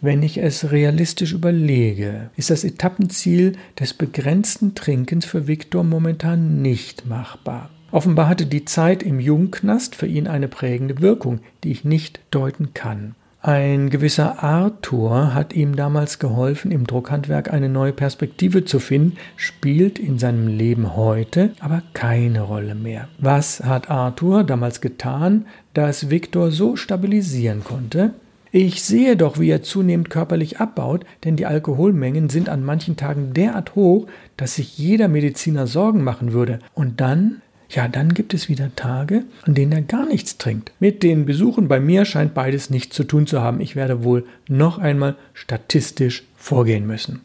Wenn 0.00 0.24
ich 0.24 0.38
es 0.38 0.72
realistisch 0.72 1.34
überlege, 1.34 2.30
ist 2.34 2.50
das 2.50 2.64
Etappenziel 2.64 3.52
des 3.78 3.94
begrenzten 3.94 4.74
Trinkens 4.74 5.24
für 5.24 5.46
Viktor 5.46 5.84
momentan 5.84 6.62
nicht 6.62 7.06
machbar. 7.06 7.70
Offenbar 7.92 8.28
hatte 8.28 8.46
die 8.46 8.64
Zeit 8.64 9.04
im 9.04 9.20
Jungknast 9.20 9.94
für 9.94 10.08
ihn 10.08 10.26
eine 10.26 10.48
prägende 10.48 11.00
Wirkung, 11.00 11.38
die 11.62 11.70
ich 11.70 11.84
nicht 11.84 12.18
deuten 12.32 12.74
kann. 12.74 13.14
Ein 13.46 13.90
gewisser 13.90 14.42
Arthur 14.42 15.32
hat 15.32 15.52
ihm 15.52 15.76
damals 15.76 16.18
geholfen, 16.18 16.72
im 16.72 16.84
Druckhandwerk 16.84 17.52
eine 17.52 17.68
neue 17.68 17.92
Perspektive 17.92 18.64
zu 18.64 18.80
finden, 18.80 19.18
spielt 19.36 20.00
in 20.00 20.18
seinem 20.18 20.48
Leben 20.48 20.96
heute 20.96 21.52
aber 21.60 21.84
keine 21.92 22.40
Rolle 22.40 22.74
mehr. 22.74 23.06
Was 23.18 23.62
hat 23.62 23.88
Arthur 23.88 24.42
damals 24.42 24.80
getan, 24.80 25.46
dass 25.74 26.10
Viktor 26.10 26.50
so 26.50 26.74
stabilisieren 26.74 27.62
konnte? 27.62 28.14
Ich 28.50 28.82
sehe 28.82 29.16
doch, 29.16 29.38
wie 29.38 29.50
er 29.50 29.62
zunehmend 29.62 30.10
körperlich 30.10 30.58
abbaut, 30.58 31.04
denn 31.22 31.36
die 31.36 31.46
Alkoholmengen 31.46 32.28
sind 32.30 32.48
an 32.48 32.64
manchen 32.64 32.96
Tagen 32.96 33.32
derart 33.32 33.76
hoch, 33.76 34.08
dass 34.36 34.56
sich 34.56 34.76
jeder 34.76 35.06
Mediziner 35.06 35.68
Sorgen 35.68 36.02
machen 36.02 36.32
würde. 36.32 36.58
Und 36.74 37.00
dann 37.00 37.42
ja, 37.70 37.88
dann 37.88 38.14
gibt 38.14 38.32
es 38.32 38.48
wieder 38.48 38.74
Tage, 38.76 39.24
an 39.42 39.54
denen 39.54 39.72
er 39.72 39.82
gar 39.82 40.06
nichts 40.06 40.38
trinkt. 40.38 40.72
Mit 40.78 41.02
den 41.02 41.26
Besuchen 41.26 41.68
bei 41.68 41.80
mir 41.80 42.04
scheint 42.04 42.34
beides 42.34 42.70
nichts 42.70 42.94
zu 42.94 43.04
tun 43.04 43.26
zu 43.26 43.40
haben. 43.40 43.60
Ich 43.60 43.74
werde 43.74 44.04
wohl 44.04 44.24
noch 44.48 44.78
einmal 44.78 45.16
statistisch 45.34 46.24
vorgehen 46.36 46.86
müssen. 46.86 47.20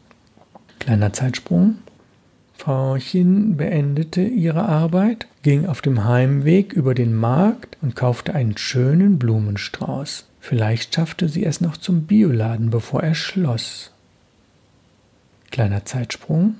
Kleiner 0.79 1.13
Zeitsprung. 1.13 1.75
Frau 2.57 2.97
Chin 2.97 3.57
beendete 3.57 4.21
ihre 4.21 4.65
Arbeit, 4.65 5.27
ging 5.41 5.65
auf 5.65 5.81
dem 5.81 6.05
Heimweg 6.05 6.73
über 6.73 6.93
den 6.93 7.15
Markt 7.15 7.77
und 7.81 7.95
kaufte 7.95 8.35
einen 8.35 8.57
schönen 8.57 9.17
Blumenstrauß. 9.17 10.25
Vielleicht 10.39 10.93
schaffte 10.93 11.27
sie 11.27 11.43
es 11.43 11.61
noch 11.61 11.77
zum 11.77 12.03
Bioladen, 12.03 12.69
bevor 12.69 13.01
er 13.01 13.15
schloss. 13.15 13.91
Kleiner 15.51 15.85
Zeitsprung. 15.85 16.55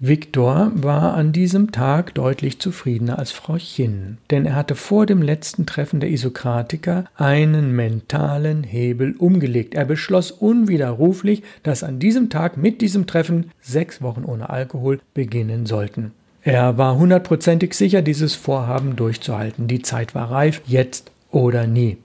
Viktor 0.00 0.70
war 0.76 1.14
an 1.14 1.32
diesem 1.32 1.72
Tag 1.72 2.14
deutlich 2.14 2.60
zufriedener 2.60 3.18
als 3.18 3.32
Frau 3.32 3.56
Chin, 3.56 4.18
denn 4.30 4.46
er 4.46 4.54
hatte 4.54 4.76
vor 4.76 5.06
dem 5.06 5.22
letzten 5.22 5.66
Treffen 5.66 5.98
der 5.98 6.10
Isokratiker 6.10 7.06
einen 7.16 7.74
mentalen 7.74 8.62
Hebel 8.62 9.16
umgelegt. 9.18 9.74
Er 9.74 9.84
beschloss 9.84 10.30
unwiderruflich, 10.30 11.42
dass 11.64 11.82
an 11.82 11.98
diesem 11.98 12.30
Tag 12.30 12.56
mit 12.56 12.80
diesem 12.80 13.08
Treffen 13.08 13.50
sechs 13.60 14.00
Wochen 14.00 14.24
ohne 14.24 14.50
Alkohol 14.50 15.00
beginnen 15.14 15.66
sollten. 15.66 16.12
Er 16.42 16.78
war 16.78 16.96
hundertprozentig 16.96 17.74
sicher, 17.74 18.00
dieses 18.00 18.36
Vorhaben 18.36 18.94
durchzuhalten. 18.94 19.66
Die 19.66 19.82
Zeit 19.82 20.14
war 20.14 20.30
reif, 20.30 20.62
jetzt 20.64 21.10
oder 21.32 21.66
nie. 21.66 21.98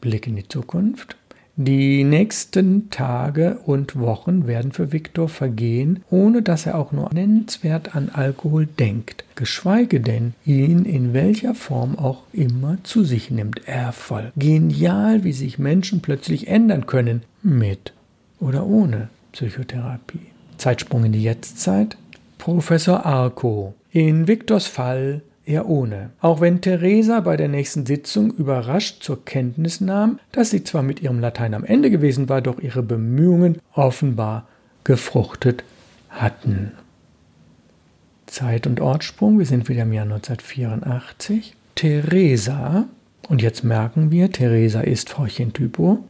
Blick 0.00 0.26
in 0.26 0.36
die 0.36 0.48
Zukunft. 0.48 1.16
Die 1.58 2.04
nächsten 2.04 2.90
Tage 2.90 3.58
und 3.64 3.98
Wochen 3.98 4.46
werden 4.46 4.72
für 4.72 4.92
Viktor 4.92 5.30
vergehen, 5.30 6.04
ohne 6.10 6.42
dass 6.42 6.66
er 6.66 6.76
auch 6.76 6.92
nur 6.92 7.10
nennenswert 7.14 7.96
an 7.96 8.10
Alkohol 8.12 8.66
denkt, 8.66 9.24
geschweige 9.36 10.00
denn 10.00 10.34
ihn 10.44 10.84
in 10.84 11.14
welcher 11.14 11.54
Form 11.54 11.98
auch 11.98 12.24
immer 12.34 12.76
zu 12.82 13.04
sich 13.04 13.30
nimmt. 13.30 13.66
Erfolg. 13.66 14.32
Genial, 14.36 15.24
wie 15.24 15.32
sich 15.32 15.58
Menschen 15.58 16.02
plötzlich 16.02 16.46
ändern 16.46 16.84
können, 16.84 17.22
mit 17.42 17.94
oder 18.38 18.66
ohne 18.66 19.08
Psychotherapie. 19.32 20.26
Zeitsprung 20.58 21.06
in 21.06 21.12
die 21.12 21.22
Jetztzeit. 21.22 21.96
Professor 22.36 23.06
Arco. 23.06 23.72
In 23.92 24.28
Viktors 24.28 24.66
Fall 24.66 25.22
eher 25.46 25.68
ohne. 25.68 26.10
Auch 26.20 26.40
wenn 26.40 26.60
Theresa 26.60 27.20
bei 27.20 27.36
der 27.36 27.48
nächsten 27.48 27.86
Sitzung 27.86 28.32
überrascht 28.32 29.02
zur 29.02 29.24
Kenntnis 29.24 29.80
nahm, 29.80 30.18
dass 30.32 30.50
sie 30.50 30.64
zwar 30.64 30.82
mit 30.82 31.00
ihrem 31.00 31.20
Latein 31.20 31.54
am 31.54 31.64
Ende 31.64 31.90
gewesen 31.90 32.28
war, 32.28 32.42
doch 32.42 32.58
ihre 32.58 32.82
Bemühungen 32.82 33.58
offenbar 33.72 34.46
gefruchtet 34.84 35.64
hatten. 36.10 36.72
Zeit- 38.26 38.66
und 38.66 38.80
Ortssprung, 38.80 39.38
wir 39.38 39.46
sind 39.46 39.68
wieder 39.68 39.82
im 39.82 39.92
Jahr 39.92 40.04
1984. 40.04 41.54
Theresa, 41.74 42.86
und 43.28 43.42
jetzt 43.42 43.64
merken 43.64 44.10
wir, 44.10 44.30
Theresa 44.32 44.80
ist 44.80 45.10
Frauchen 45.10 45.52
Typo. 45.52 46.04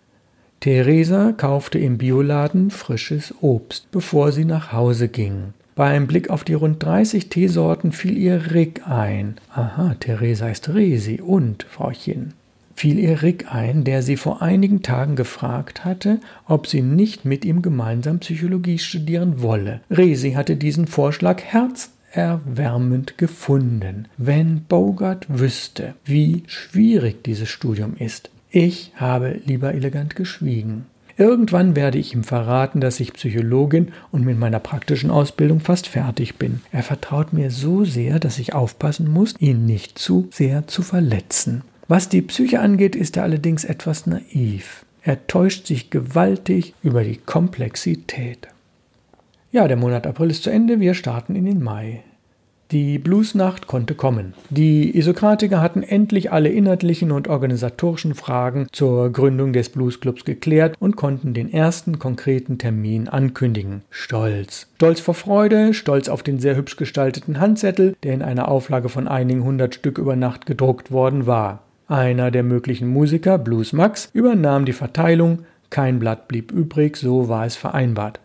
Theresa 0.61 1.33
kaufte 1.33 1.78
im 1.78 1.99
Bioladen 1.99 2.71
frisches 2.71 3.35
Obst, 3.43 3.90
bevor 3.90 4.33
sie 4.33 4.45
nach 4.45 4.73
Hause 4.73 5.09
ging. 5.09 5.52
Beim 5.76 6.06
Blick 6.06 6.30
auf 6.30 6.42
die 6.42 6.54
rund 6.54 6.83
30 6.83 7.28
Teesorten 7.28 7.92
fiel 7.92 8.16
ihr 8.16 8.52
Rick 8.52 8.88
ein. 8.88 9.37
Aha, 9.52 9.95
Theresa 10.00 10.49
ist 10.49 10.71
Resi 10.71 11.21
und 11.21 11.64
Frauchen. 11.64 12.33
Fiel 12.75 12.99
ihr 12.99 13.21
Rick 13.21 13.52
ein, 13.54 13.85
der 13.85 14.02
sie 14.02 14.16
vor 14.16 14.40
einigen 14.40 14.80
Tagen 14.80 15.16
gefragt 15.16 15.85
hatte, 15.85 16.18
ob 16.49 16.66
sie 16.66 16.80
nicht 16.80 17.26
mit 17.26 17.45
ihm 17.45 17.61
gemeinsam 17.61 18.21
Psychologie 18.21 18.78
studieren 18.78 19.42
wolle. 19.42 19.83
Resi 19.90 20.33
hatte 20.33 20.56
diesen 20.56 20.87
Vorschlag 20.87 21.42
herzerwärmend 21.42 23.18
gefunden. 23.18 24.09
Wenn 24.16 24.62
Bogart 24.62 25.26
wüsste, 25.28 25.92
wie 26.06 26.45
schwierig 26.47 27.23
dieses 27.23 27.50
Studium 27.50 27.97
ist. 27.99 28.30
Ich 28.50 28.92
habe 28.97 29.40
lieber 29.45 29.75
elegant 29.75 30.16
geschwiegen. 30.16 30.87
Irgendwann 31.18 31.75
werde 31.75 31.99
ich 31.99 32.12
ihm 32.12 32.25
verraten, 32.25 32.80
dass 32.80 33.00
ich 33.00 33.14
Psychologin 33.14 33.92
und 34.12 34.25
mit 34.25 34.38
meiner 34.38 34.58
praktischen 34.58 35.11
Ausbildung 35.11 35.61
fast 35.61 35.88
fertig 35.88 36.37
bin. 36.37 36.61
Er 36.73 36.82
vertraut 36.82 37.32
mir 37.32 37.50
so 37.50 37.85
sehr, 37.85 38.18
dass 38.18 38.38
ich 38.38 38.52
aufpassen 38.52 39.11
muss, 39.11 39.35
ihn 39.38 39.64
nicht 39.64 39.99
zu 39.99 40.28
sehr 40.30 40.66
zu 40.66 40.82
verletzen. 40.82 41.62
Was 41.88 42.08
die 42.08 42.23
Psyche 42.23 42.61
angeht, 42.61 42.94
ist 42.96 43.16
er 43.16 43.23
allerdings 43.23 43.64
etwas 43.64 44.06
naiv. 44.06 44.85
Er 45.02 45.26
täuscht 45.26 45.66
sich 45.66 45.88
gewaltig 45.88 46.75
über 46.82 47.04
die 47.04 47.16
Komplexität. 47.16 48.49
Ja, 49.52 49.68
der 49.68 49.76
Monat 49.76 50.06
April 50.06 50.30
ist 50.30 50.42
zu 50.42 50.50
Ende, 50.50 50.80
wir 50.80 50.94
starten 50.94 51.37
in 51.37 51.46
den 51.46 51.62
Mai. 51.62 52.02
Die 52.73 52.99
Bluesnacht 52.99 53.68
konnte 53.68 53.94
kommen. 53.94 54.35
Die 54.50 54.96
Isokratiker 54.96 55.61
hatten 55.61 55.85
endlich 55.85 56.32
alle 56.32 56.49
inhaltlichen 56.49 57.12
und 57.12 57.28
organisatorischen 57.28 58.14
Fragen 58.14 58.66
zur 58.73 59.12
Gründung 59.12 59.52
des 59.52 59.68
Bluesclubs 59.68 60.25
geklärt 60.25 60.75
und 60.80 60.96
konnten 60.96 61.32
den 61.32 61.52
ersten 61.52 62.00
konkreten 62.00 62.58
Termin 62.58 63.06
ankündigen. 63.08 63.82
Stolz. 63.90 64.66
Stolz 64.76 64.99
vor 64.99 65.14
Freude, 65.14 65.75
stolz 65.75 66.08
auf 66.08 66.25
den 66.25 66.40
sehr 66.40 66.56
hübsch 66.56 66.76
gestalteten 66.76 67.38
Handzettel, 67.38 67.94
der 68.02 68.14
in 68.14 68.23
einer 68.23 68.49
Auflage 68.49 68.88
von 68.88 69.06
einigen 69.06 69.44
hundert 69.44 69.76
Stück 69.76 69.99
über 69.99 70.16
Nacht 70.16 70.46
gedruckt 70.46 70.90
worden 70.90 71.26
war. 71.26 71.62
Einer 71.87 72.32
der 72.32 72.42
möglichen 72.42 72.88
Musiker, 72.88 73.38
Blues 73.38 73.73
Max, 73.73 74.11
übernahm 74.12 74.64
die 74.64 74.73
Verteilung, 74.73 75.44
kein 75.70 76.00
Blatt 76.00 76.26
blieb 76.26 76.50
übrig, 76.50 76.96
so 76.96 77.28
war 77.28 77.46
es 77.46 77.54
vereinbart. 77.54 78.18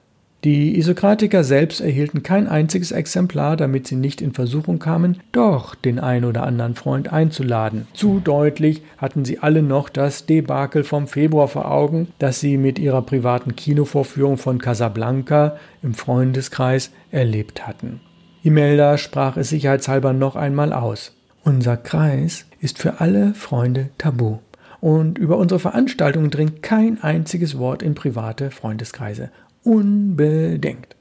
Die 0.44 0.76
Isokratiker 0.76 1.44
selbst 1.44 1.82
erhielten 1.82 2.24
kein 2.24 2.48
einziges 2.48 2.92
Exemplar, 2.92 3.56
damit 3.56 3.88
sie 3.88 3.96
nicht 3.96 4.22
in 4.22 4.34
Versuchung 4.34 4.80
kamen, 4.80 5.20
doch 5.32 5.76
den 5.76 6.00
ein 6.00 6.26
oder 6.26 6.42
anderen 6.44 6.74
Freund 6.74 7.14
einzuladen. 7.14 7.86
Zu 7.94 8.20
deutlich 8.24 8.82
hatten 8.98 9.24
sie 9.24 9.38
alle 9.38 9.62
noch 9.62 9.88
das 9.88 10.26
Debakel 10.26 10.84
vom 10.84 11.06
Februar 11.06 11.48
vor 11.48 11.70
Augen, 11.70 12.08
das 12.18 12.40
sie 12.40 12.58
mit 12.58 12.80
ihrer 12.80 13.04
privaten 13.04 13.56
Kinovorführung 13.56 14.38
von 14.38 14.58
Casablanca 14.58 15.58
im 15.84 15.94
Freundeskreis 15.94 16.90
erlebt 17.12 17.68
hatten. 17.68 18.02
Imelda 18.42 18.98
sprach 18.98 19.38
es 19.38 19.50
sicherheitshalber 19.50 20.12
noch 20.12 20.36
einmal 20.36 20.74
aus. 20.74 21.16
Unser 21.44 21.78
Kreis 21.78 22.48
ist 22.60 22.80
für 22.80 23.00
alle 23.00 23.36
Freunde 23.36 23.90
tabu. 24.00 24.40
Und 24.80 25.20
über 25.20 25.38
unsere 25.38 25.60
Veranstaltungen 25.60 26.32
dringt 26.32 26.64
kein 26.64 27.04
einziges 27.04 27.60
Wort 27.60 27.84
in 27.84 27.94
private 27.94 28.50
Freundeskreise 28.50 29.30
unbedingt. 29.64 30.96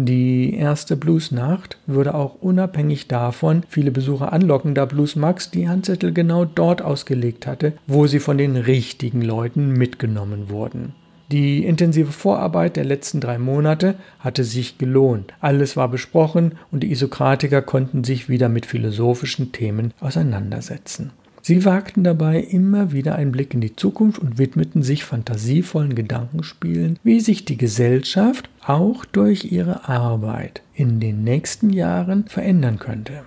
Die 0.00 0.54
erste 0.54 0.96
Bluesnacht 0.96 1.76
würde 1.86 2.14
auch 2.14 2.36
unabhängig 2.40 3.08
davon 3.08 3.64
viele 3.68 3.90
Besucher 3.90 4.32
anlocken, 4.32 4.74
da 4.74 4.84
Blues 4.84 5.16
Max 5.16 5.50
die 5.50 5.68
Handzettel 5.68 6.12
genau 6.12 6.44
dort 6.44 6.82
ausgelegt 6.82 7.48
hatte, 7.48 7.72
wo 7.88 8.06
sie 8.06 8.20
von 8.20 8.38
den 8.38 8.56
richtigen 8.56 9.22
Leuten 9.22 9.72
mitgenommen 9.72 10.50
wurden. 10.50 10.94
Die 11.32 11.66
intensive 11.66 12.12
Vorarbeit 12.12 12.76
der 12.76 12.84
letzten 12.84 13.20
drei 13.20 13.38
Monate 13.38 13.96
hatte 14.20 14.44
sich 14.44 14.78
gelohnt. 14.78 15.34
Alles 15.40 15.76
war 15.76 15.88
besprochen 15.88 16.52
und 16.70 16.84
die 16.84 16.92
Isokratiker 16.92 17.60
konnten 17.60 18.04
sich 18.04 18.28
wieder 18.28 18.48
mit 18.48 18.66
philosophischen 18.66 19.50
Themen 19.50 19.92
auseinandersetzen. 20.00 21.10
Sie 21.48 21.64
wagten 21.64 22.04
dabei 22.04 22.40
immer 22.42 22.92
wieder 22.92 23.14
einen 23.14 23.32
Blick 23.32 23.54
in 23.54 23.62
die 23.62 23.74
Zukunft 23.74 24.18
und 24.18 24.36
widmeten 24.36 24.82
sich 24.82 25.02
fantasievollen 25.02 25.94
Gedankenspielen, 25.94 26.98
wie 27.02 27.20
sich 27.20 27.46
die 27.46 27.56
Gesellschaft 27.56 28.50
auch 28.66 29.06
durch 29.06 29.50
ihre 29.50 29.88
Arbeit 29.88 30.60
in 30.74 31.00
den 31.00 31.24
nächsten 31.24 31.70
Jahren 31.70 32.26
verändern 32.26 32.78
könnte. 32.78 33.22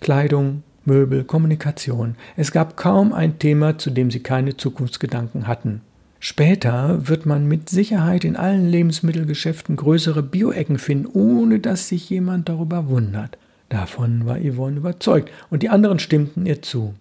Kleidung, 0.00 0.62
Möbel, 0.84 1.24
Kommunikation. 1.24 2.16
Es 2.36 2.52
gab 2.52 2.76
kaum 2.76 3.14
ein 3.14 3.38
Thema, 3.38 3.78
zu 3.78 3.88
dem 3.88 4.10
sie 4.10 4.20
keine 4.20 4.58
Zukunftsgedanken 4.58 5.46
hatten. 5.46 5.80
Später 6.20 7.08
wird 7.08 7.24
man 7.24 7.48
mit 7.48 7.70
Sicherheit 7.70 8.26
in 8.26 8.36
allen 8.36 8.68
Lebensmittelgeschäften 8.68 9.76
größere 9.76 10.22
Bioecken 10.22 10.76
finden, 10.76 11.06
ohne 11.06 11.60
dass 11.60 11.88
sich 11.88 12.10
jemand 12.10 12.50
darüber 12.50 12.90
wundert. 12.90 13.38
Davon 13.70 14.26
war 14.26 14.38
Yvonne 14.38 14.76
überzeugt, 14.76 15.30
und 15.48 15.62
die 15.62 15.70
anderen 15.70 15.98
stimmten 15.98 16.44
ihr 16.44 16.60
zu. 16.60 16.92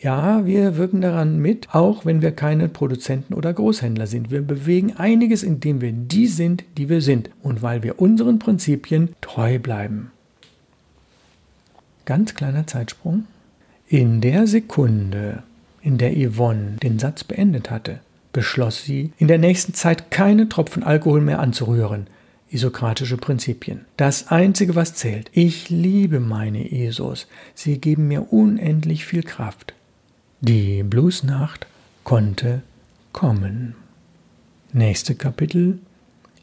Ja, 0.00 0.44
wir 0.44 0.76
wirken 0.76 1.00
daran 1.00 1.38
mit, 1.38 1.74
auch 1.74 2.04
wenn 2.04 2.20
wir 2.20 2.32
keine 2.32 2.68
Produzenten 2.68 3.32
oder 3.32 3.52
Großhändler 3.52 4.06
sind. 4.06 4.30
Wir 4.30 4.42
bewegen 4.42 4.94
einiges, 4.96 5.42
indem 5.42 5.80
wir 5.80 5.92
die 5.92 6.26
sind, 6.26 6.64
die 6.76 6.88
wir 6.88 7.00
sind 7.00 7.30
und 7.42 7.62
weil 7.62 7.82
wir 7.82 8.00
unseren 8.00 8.38
Prinzipien 8.38 9.10
treu 9.20 9.58
bleiben. 9.58 10.10
Ganz 12.04 12.34
kleiner 12.34 12.66
Zeitsprung. 12.66 13.24
In 13.88 14.20
der 14.20 14.46
Sekunde, 14.46 15.42
in 15.80 15.96
der 15.96 16.12
Yvonne 16.12 16.76
den 16.82 16.98
Satz 16.98 17.24
beendet 17.24 17.70
hatte, 17.70 18.00
beschloss 18.32 18.84
sie, 18.84 19.12
in 19.18 19.28
der 19.28 19.38
nächsten 19.38 19.72
Zeit 19.72 20.10
keine 20.10 20.48
Tropfen 20.48 20.82
Alkohol 20.82 21.22
mehr 21.22 21.38
anzurühren. 21.38 22.08
Isokratische 22.50 23.16
Prinzipien. 23.16 23.86
Das 23.96 24.28
Einzige, 24.28 24.74
was 24.74 24.94
zählt. 24.94 25.30
Ich 25.32 25.70
liebe 25.70 26.20
meine 26.20 26.70
Esos. 26.70 27.26
Sie 27.54 27.78
geben 27.78 28.08
mir 28.08 28.32
unendlich 28.32 29.06
viel 29.06 29.22
Kraft. 29.22 29.74
Die 30.40 30.82
Bluesnacht 30.82 31.66
konnte 32.02 32.62
kommen. 33.12 33.74
Nächste 34.72 35.14
Kapitel 35.14 35.78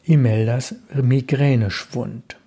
Imeldas 0.05 0.75
Migräneschwund. 0.93 2.37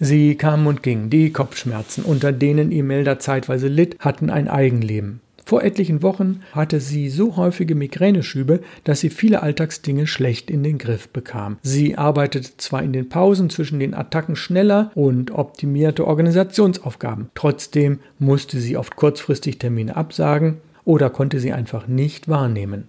Sie 0.00 0.34
kam 0.34 0.66
und 0.66 0.82
ging. 0.82 1.08
Die 1.10 1.30
Kopfschmerzen, 1.32 2.02
unter 2.04 2.32
denen 2.32 2.72
Imelda 2.72 3.18
zeitweise 3.18 3.68
litt, 3.68 3.98
hatten 4.00 4.30
ein 4.30 4.48
Eigenleben. 4.48 5.20
Vor 5.44 5.62
etlichen 5.62 6.02
Wochen 6.02 6.40
hatte 6.50 6.80
sie 6.80 7.08
so 7.08 7.36
häufige 7.36 7.76
Migräneschübe, 7.76 8.60
dass 8.82 8.98
sie 8.98 9.10
viele 9.10 9.42
Alltagsdinge 9.42 10.08
schlecht 10.08 10.50
in 10.50 10.64
den 10.64 10.76
Griff 10.76 11.08
bekam. 11.10 11.58
Sie 11.62 11.96
arbeitete 11.96 12.56
zwar 12.56 12.82
in 12.82 12.92
den 12.92 13.08
Pausen 13.08 13.48
zwischen 13.48 13.78
den 13.78 13.94
Attacken 13.94 14.34
schneller 14.34 14.90
und 14.96 15.30
optimierte 15.30 16.04
Organisationsaufgaben. 16.04 17.30
Trotzdem 17.36 18.00
musste 18.18 18.58
sie 18.58 18.76
oft 18.76 18.96
kurzfristig 18.96 19.58
Termine 19.58 19.94
absagen 19.94 20.56
oder 20.86 21.10
konnte 21.10 21.38
sie 21.40 21.52
einfach 21.52 21.86
nicht 21.86 22.28
wahrnehmen. 22.28 22.84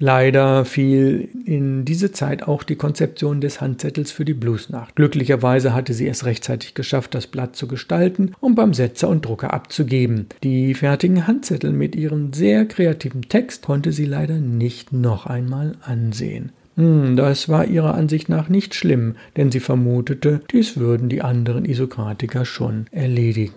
Leider 0.00 0.64
fiel 0.64 1.28
in 1.44 1.84
diese 1.84 2.10
Zeit 2.10 2.42
auch 2.42 2.64
die 2.64 2.74
Konzeption 2.74 3.40
des 3.40 3.60
Handzettels 3.60 4.10
für 4.10 4.24
die 4.24 4.34
Bluesnacht. 4.34 4.96
Glücklicherweise 4.96 5.74
hatte 5.74 5.94
sie 5.94 6.08
es 6.08 6.24
rechtzeitig 6.24 6.74
geschafft, 6.74 7.14
das 7.14 7.28
Blatt 7.28 7.54
zu 7.54 7.68
gestalten 7.68 8.32
und 8.40 8.56
beim 8.56 8.74
Setzer 8.74 9.08
und 9.08 9.24
Drucker 9.24 9.54
abzugeben. 9.54 10.26
Die 10.42 10.74
fertigen 10.74 11.28
Handzettel 11.28 11.70
mit 11.70 11.94
ihrem 11.94 12.32
sehr 12.32 12.66
kreativen 12.66 13.28
Text 13.28 13.62
konnte 13.62 13.92
sie 13.92 14.06
leider 14.06 14.38
nicht 14.38 14.92
noch 14.92 15.26
einmal 15.26 15.76
ansehen. 15.82 16.50
Hm, 16.74 17.14
das 17.14 17.48
war 17.48 17.66
ihrer 17.66 17.94
Ansicht 17.94 18.28
nach 18.28 18.48
nicht 18.48 18.74
schlimm, 18.74 19.14
denn 19.36 19.52
sie 19.52 19.60
vermutete, 19.60 20.40
dies 20.50 20.78
würden 20.78 21.10
die 21.10 21.22
anderen 21.22 21.64
Isokratiker 21.64 22.44
schon 22.44 22.86
erledigen. 22.90 23.54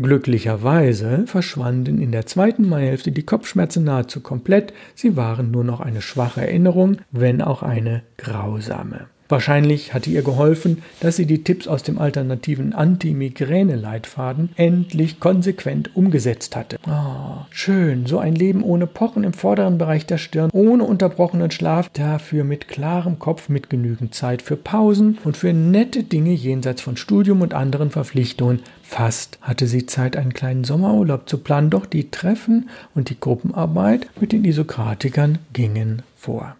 Glücklicherweise 0.00 1.26
verschwanden 1.26 2.00
in 2.00 2.12
der 2.12 2.26
zweiten 2.26 2.68
Maihälfte 2.68 3.12
die 3.12 3.24
Kopfschmerzen 3.24 3.84
nahezu 3.84 4.20
komplett, 4.20 4.72
sie 4.94 5.16
waren 5.16 5.50
nur 5.50 5.64
noch 5.64 5.80
eine 5.80 6.00
schwache 6.00 6.40
Erinnerung, 6.40 6.96
wenn 7.10 7.42
auch 7.42 7.62
eine 7.62 8.02
grausame. 8.16 9.06
Wahrscheinlich 9.32 9.94
hatte 9.94 10.10
ihr 10.10 10.20
geholfen, 10.20 10.82
dass 11.00 11.16
sie 11.16 11.24
die 11.24 11.42
Tipps 11.42 11.66
aus 11.66 11.82
dem 11.82 11.98
alternativen 11.98 12.74
Anti-Migräne-Leitfaden 12.74 14.50
endlich 14.56 15.20
konsequent 15.20 15.96
umgesetzt 15.96 16.54
hatte. 16.54 16.76
Oh, 16.86 17.46
schön, 17.48 18.04
so 18.04 18.18
ein 18.18 18.34
Leben 18.34 18.62
ohne 18.62 18.86
Pochen 18.86 19.24
im 19.24 19.32
vorderen 19.32 19.78
Bereich 19.78 20.04
der 20.04 20.18
Stirn, 20.18 20.50
ohne 20.52 20.84
unterbrochenen 20.84 21.50
Schlaf, 21.50 21.88
dafür 21.88 22.44
mit 22.44 22.68
klarem 22.68 23.18
Kopf, 23.18 23.48
mit 23.48 23.70
genügend 23.70 24.14
Zeit 24.14 24.42
für 24.42 24.56
Pausen 24.56 25.16
und 25.24 25.38
für 25.38 25.54
nette 25.54 26.02
Dinge 26.02 26.32
jenseits 26.32 26.82
von 26.82 26.98
Studium 26.98 27.40
und 27.40 27.54
anderen 27.54 27.88
Verpflichtungen. 27.88 28.60
Fast 28.82 29.38
hatte 29.40 29.66
sie 29.66 29.86
Zeit, 29.86 30.14
einen 30.14 30.34
kleinen 30.34 30.64
Sommerurlaub 30.64 31.26
zu 31.26 31.38
planen, 31.38 31.70
doch 31.70 31.86
die 31.86 32.10
Treffen 32.10 32.68
und 32.94 33.08
die 33.08 33.18
Gruppenarbeit 33.18 34.10
mit 34.20 34.32
den 34.32 34.44
Isokratikern 34.44 35.38
gingen 35.54 36.02
vor. 36.16 36.54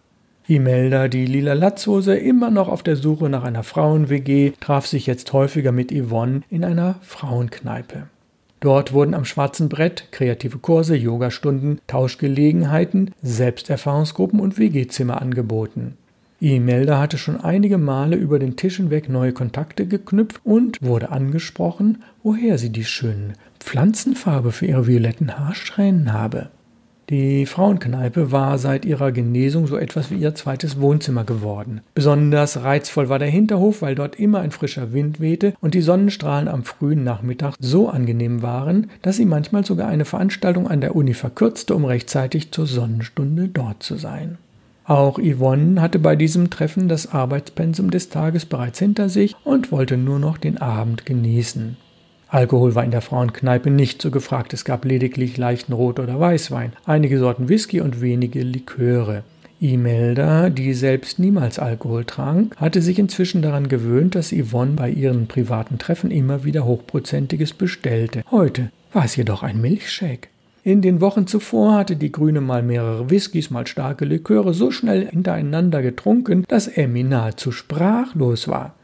Imelda, 0.54 1.08
die 1.08 1.24
lila 1.24 1.54
Latzhose, 1.54 2.14
immer 2.14 2.50
noch 2.50 2.68
auf 2.68 2.82
der 2.82 2.96
Suche 2.96 3.30
nach 3.30 3.42
einer 3.42 3.62
Frauen-WG, 3.62 4.52
traf 4.60 4.86
sich 4.86 5.06
jetzt 5.06 5.32
häufiger 5.32 5.72
mit 5.72 5.90
Yvonne 5.90 6.42
in 6.50 6.62
einer 6.62 6.96
Frauenkneipe. 7.00 8.02
Dort 8.60 8.92
wurden 8.92 9.14
am 9.14 9.24
schwarzen 9.24 9.70
Brett 9.70 10.08
kreative 10.12 10.58
Kurse, 10.58 10.94
Yogastunden, 10.94 11.80
Tauschgelegenheiten, 11.86 13.12
Selbsterfahrungsgruppen 13.22 14.40
und 14.40 14.58
WG-Zimmer 14.58 15.22
angeboten. 15.22 15.96
Imelda 16.38 17.00
hatte 17.00 17.16
schon 17.16 17.40
einige 17.40 17.78
Male 17.78 18.16
über 18.16 18.38
den 18.38 18.54
Tisch 18.56 18.76
hinweg 18.76 19.08
neue 19.08 19.32
Kontakte 19.32 19.86
geknüpft 19.86 20.42
und 20.44 20.82
wurde 20.82 21.10
angesprochen, 21.10 22.02
woher 22.22 22.58
sie 22.58 22.70
die 22.70 22.84
schönen 22.84 23.32
Pflanzenfarbe 23.58 24.52
für 24.52 24.66
ihre 24.66 24.86
violetten 24.86 25.38
Haarsträhnen 25.38 26.12
habe. 26.12 26.50
Die 27.12 27.44
Frauenkneipe 27.44 28.32
war 28.32 28.56
seit 28.56 28.86
ihrer 28.86 29.12
Genesung 29.12 29.66
so 29.66 29.76
etwas 29.76 30.10
wie 30.10 30.14
ihr 30.14 30.34
zweites 30.34 30.80
Wohnzimmer 30.80 31.24
geworden. 31.24 31.82
Besonders 31.94 32.64
reizvoll 32.64 33.10
war 33.10 33.18
der 33.18 33.28
Hinterhof, 33.28 33.82
weil 33.82 33.94
dort 33.94 34.18
immer 34.18 34.40
ein 34.40 34.50
frischer 34.50 34.94
Wind 34.94 35.20
wehte 35.20 35.52
und 35.60 35.74
die 35.74 35.82
Sonnenstrahlen 35.82 36.48
am 36.48 36.64
frühen 36.64 37.04
Nachmittag 37.04 37.56
so 37.60 37.90
angenehm 37.90 38.40
waren, 38.40 38.88
dass 39.02 39.18
sie 39.18 39.26
manchmal 39.26 39.66
sogar 39.66 39.88
eine 39.88 40.06
Veranstaltung 40.06 40.68
an 40.68 40.80
der 40.80 40.96
Uni 40.96 41.12
verkürzte, 41.12 41.74
um 41.74 41.84
rechtzeitig 41.84 42.50
zur 42.50 42.66
Sonnenstunde 42.66 43.48
dort 43.48 43.82
zu 43.82 43.96
sein. 43.96 44.38
Auch 44.86 45.18
Yvonne 45.18 45.82
hatte 45.82 45.98
bei 45.98 46.16
diesem 46.16 46.48
Treffen 46.48 46.88
das 46.88 47.12
Arbeitspensum 47.12 47.90
des 47.90 48.08
Tages 48.08 48.46
bereits 48.46 48.78
hinter 48.78 49.10
sich 49.10 49.36
und 49.44 49.70
wollte 49.70 49.98
nur 49.98 50.18
noch 50.18 50.38
den 50.38 50.62
Abend 50.62 51.04
genießen. 51.04 51.76
Alkohol 52.32 52.74
war 52.74 52.82
in 52.82 52.90
der 52.90 53.02
Frauenkneipe 53.02 53.68
nicht 53.68 54.00
so 54.00 54.10
gefragt, 54.10 54.54
es 54.54 54.64
gab 54.64 54.86
lediglich 54.86 55.36
leichten 55.36 55.74
Rot- 55.74 56.00
oder 56.00 56.18
Weißwein, 56.18 56.72
einige 56.86 57.18
Sorten 57.18 57.50
Whisky 57.50 57.82
und 57.82 58.00
wenige 58.00 58.40
Liköre. 58.40 59.22
Imelda, 59.60 60.48
die 60.48 60.72
selbst 60.72 61.18
niemals 61.18 61.58
Alkohol 61.58 62.06
trank, 62.06 62.56
hatte 62.56 62.80
sich 62.80 62.98
inzwischen 62.98 63.42
daran 63.42 63.68
gewöhnt, 63.68 64.14
dass 64.14 64.32
Yvonne 64.32 64.72
bei 64.72 64.88
ihren 64.88 65.26
privaten 65.26 65.76
Treffen 65.76 66.10
immer 66.10 66.42
wieder 66.42 66.64
Hochprozentiges 66.64 67.52
bestellte. 67.52 68.24
Heute 68.30 68.70
war 68.94 69.04
es 69.04 69.14
jedoch 69.14 69.42
ein 69.42 69.60
Milchshake. 69.60 70.28
In 70.64 70.80
den 70.80 71.02
Wochen 71.02 71.26
zuvor 71.26 71.74
hatte 71.74 71.96
die 71.96 72.12
Grüne 72.12 72.40
mal 72.40 72.62
mehrere 72.62 73.10
Whiskys, 73.10 73.50
mal 73.50 73.66
starke 73.66 74.06
Liköre 74.06 74.54
so 74.54 74.70
schnell 74.70 75.06
hintereinander 75.06 75.82
getrunken, 75.82 76.46
dass 76.48 76.66
Emmy 76.66 77.02
nahezu 77.02 77.52
sprachlos 77.52 78.48
war. 78.48 78.74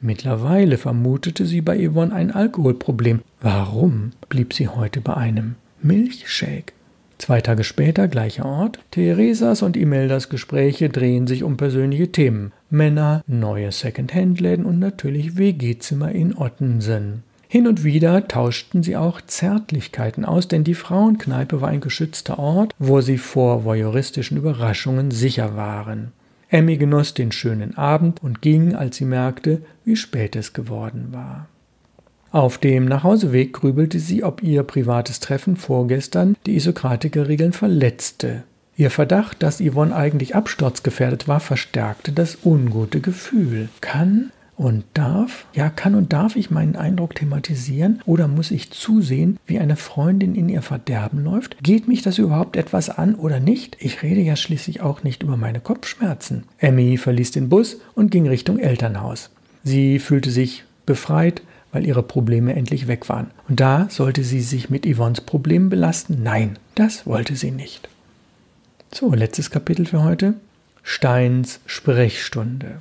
Mittlerweile 0.00 0.78
vermutete 0.78 1.44
sie 1.44 1.60
bei 1.60 1.88
Yvonne 1.88 2.14
ein 2.14 2.30
Alkoholproblem. 2.30 3.20
Warum 3.40 4.12
blieb 4.28 4.54
sie 4.54 4.68
heute 4.68 5.00
bei 5.00 5.14
einem 5.14 5.56
Milchshake? 5.82 6.72
Zwei 7.18 7.40
Tage 7.40 7.64
später, 7.64 8.06
gleicher 8.06 8.46
Ort. 8.46 8.78
Theresas 8.92 9.62
und 9.62 9.76
Imeldas 9.76 10.28
Gespräche 10.28 10.88
drehen 10.88 11.26
sich 11.26 11.42
um 11.42 11.56
persönliche 11.56 12.12
Themen. 12.12 12.52
Männer, 12.70 13.24
neue 13.26 13.72
Second-Hand-Läden 13.72 14.64
und 14.64 14.78
natürlich 14.78 15.36
WG-Zimmer 15.36 16.12
in 16.12 16.36
Ottensen. 16.36 17.24
Hin 17.48 17.66
und 17.66 17.82
wieder 17.82 18.28
tauschten 18.28 18.82
sie 18.82 18.96
auch 18.96 19.20
Zärtlichkeiten 19.22 20.24
aus, 20.24 20.48
denn 20.48 20.64
die 20.64 20.74
Frauenkneipe 20.74 21.60
war 21.60 21.70
ein 21.70 21.80
geschützter 21.80 22.38
Ort, 22.38 22.74
wo 22.78 23.00
sie 23.00 23.18
vor 23.18 23.64
voyeuristischen 23.64 24.36
Überraschungen 24.36 25.10
sicher 25.10 25.56
waren. 25.56 26.12
Emmy 26.50 26.76
genoss 26.76 27.14
den 27.14 27.32
schönen 27.32 27.76
Abend 27.76 28.22
und 28.22 28.40
ging, 28.40 28.74
als 28.74 28.96
sie 28.96 29.04
merkte, 29.04 29.62
wie 29.84 29.96
spät 29.96 30.34
es 30.34 30.52
geworden 30.52 31.08
war. 31.12 31.48
Auf 32.30 32.58
dem 32.58 32.84
Nachhauseweg 32.84 33.52
grübelte 33.52 33.98
sie, 33.98 34.22
ob 34.22 34.42
ihr 34.42 34.62
privates 34.62 35.20
Treffen 35.20 35.56
vorgestern 35.56 36.36
die 36.46 36.56
Isokratiker-Regeln 36.56 37.52
verletzte. 37.52 38.44
Ihr 38.76 38.90
Verdacht, 38.90 39.42
dass 39.42 39.60
Yvonne 39.60 39.94
eigentlich 39.94 40.34
absturzgefährdet 40.34 41.26
war, 41.26 41.40
verstärkte 41.40 42.12
das 42.12 42.38
ungute 42.44 43.00
Gefühl. 43.00 43.68
Kann 43.80 44.30
und 44.58 44.84
darf, 44.92 45.46
ja, 45.54 45.70
kann 45.70 45.94
und 45.94 46.12
darf 46.12 46.34
ich 46.34 46.50
meinen 46.50 46.76
Eindruck 46.76 47.14
thematisieren 47.14 48.02
oder 48.04 48.26
muss 48.26 48.50
ich 48.50 48.72
zusehen, 48.72 49.38
wie 49.46 49.60
eine 49.60 49.76
Freundin 49.76 50.34
in 50.34 50.48
ihr 50.48 50.62
Verderben 50.62 51.22
läuft? 51.22 51.56
Geht 51.62 51.86
mich 51.86 52.02
das 52.02 52.18
überhaupt 52.18 52.56
etwas 52.56 52.90
an 52.90 53.14
oder 53.14 53.38
nicht? 53.38 53.76
Ich 53.78 54.02
rede 54.02 54.20
ja 54.20 54.34
schließlich 54.34 54.80
auch 54.80 55.04
nicht 55.04 55.22
über 55.22 55.36
meine 55.36 55.60
Kopfschmerzen. 55.60 56.42
Emmy 56.58 56.98
verließ 56.98 57.30
den 57.30 57.48
Bus 57.48 57.78
und 57.94 58.10
ging 58.10 58.28
Richtung 58.28 58.58
Elternhaus. 58.58 59.30
Sie 59.62 60.00
fühlte 60.00 60.30
sich 60.30 60.64
befreit, 60.86 61.42
weil 61.70 61.86
ihre 61.86 62.02
Probleme 62.02 62.54
endlich 62.54 62.88
weg 62.88 63.08
waren. 63.08 63.30
Und 63.48 63.60
da 63.60 63.86
sollte 63.90 64.24
sie 64.24 64.40
sich 64.40 64.70
mit 64.70 64.86
Yvonnes 64.86 65.20
Problemen 65.20 65.70
belasten? 65.70 66.22
Nein, 66.22 66.58
das 66.74 67.06
wollte 67.06 67.36
sie 67.36 67.52
nicht. 67.52 67.88
So, 68.92 69.14
letztes 69.14 69.50
Kapitel 69.50 69.86
für 69.86 70.02
heute. 70.02 70.34
Steins 70.82 71.60
Sprechstunde. 71.66 72.80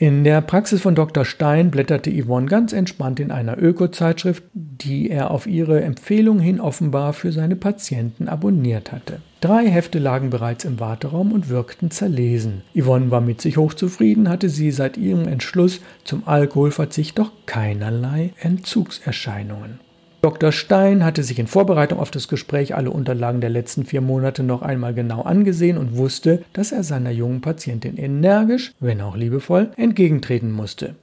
In 0.00 0.22
der 0.22 0.42
Praxis 0.42 0.80
von 0.80 0.94
Dr. 0.94 1.24
Stein 1.24 1.72
blätterte 1.72 2.08
Yvonne 2.08 2.46
ganz 2.46 2.72
entspannt 2.72 3.18
in 3.18 3.32
einer 3.32 3.60
Öko-Zeitschrift, 3.60 4.44
die 4.54 5.10
er 5.10 5.32
auf 5.32 5.48
ihre 5.48 5.80
Empfehlung 5.80 6.38
hin 6.38 6.60
offenbar 6.60 7.12
für 7.12 7.32
seine 7.32 7.56
Patienten 7.56 8.28
abonniert 8.28 8.92
hatte. 8.92 9.20
Drei 9.40 9.66
Hefte 9.66 9.98
lagen 9.98 10.30
bereits 10.30 10.64
im 10.64 10.78
Warteraum 10.78 11.32
und 11.32 11.48
wirkten 11.48 11.90
zerlesen. 11.90 12.62
Yvonne 12.76 13.10
war 13.10 13.20
mit 13.20 13.40
sich 13.40 13.56
hochzufrieden, 13.56 14.28
hatte 14.28 14.48
sie 14.50 14.70
seit 14.70 14.96
ihrem 14.96 15.26
Entschluss 15.26 15.80
zum 16.04 16.28
Alkoholverzicht 16.28 17.18
doch 17.18 17.32
keinerlei 17.46 18.32
Entzugserscheinungen. 18.38 19.80
Dr. 20.20 20.50
Stein 20.50 21.04
hatte 21.04 21.22
sich 21.22 21.38
in 21.38 21.46
Vorbereitung 21.46 22.00
auf 22.00 22.10
das 22.10 22.26
Gespräch 22.26 22.74
alle 22.74 22.90
Unterlagen 22.90 23.40
der 23.40 23.50
letzten 23.50 23.84
vier 23.84 24.00
Monate 24.00 24.42
noch 24.42 24.62
einmal 24.62 24.92
genau 24.92 25.22
angesehen 25.22 25.78
und 25.78 25.96
wusste, 25.96 26.42
dass 26.52 26.72
er 26.72 26.82
seiner 26.82 27.10
jungen 27.10 27.40
Patientin 27.40 27.96
energisch, 27.96 28.72
wenn 28.80 29.00
auch 29.00 29.16
liebevoll, 29.16 29.70
entgegentreten 29.76 30.50
musste. 30.50 30.96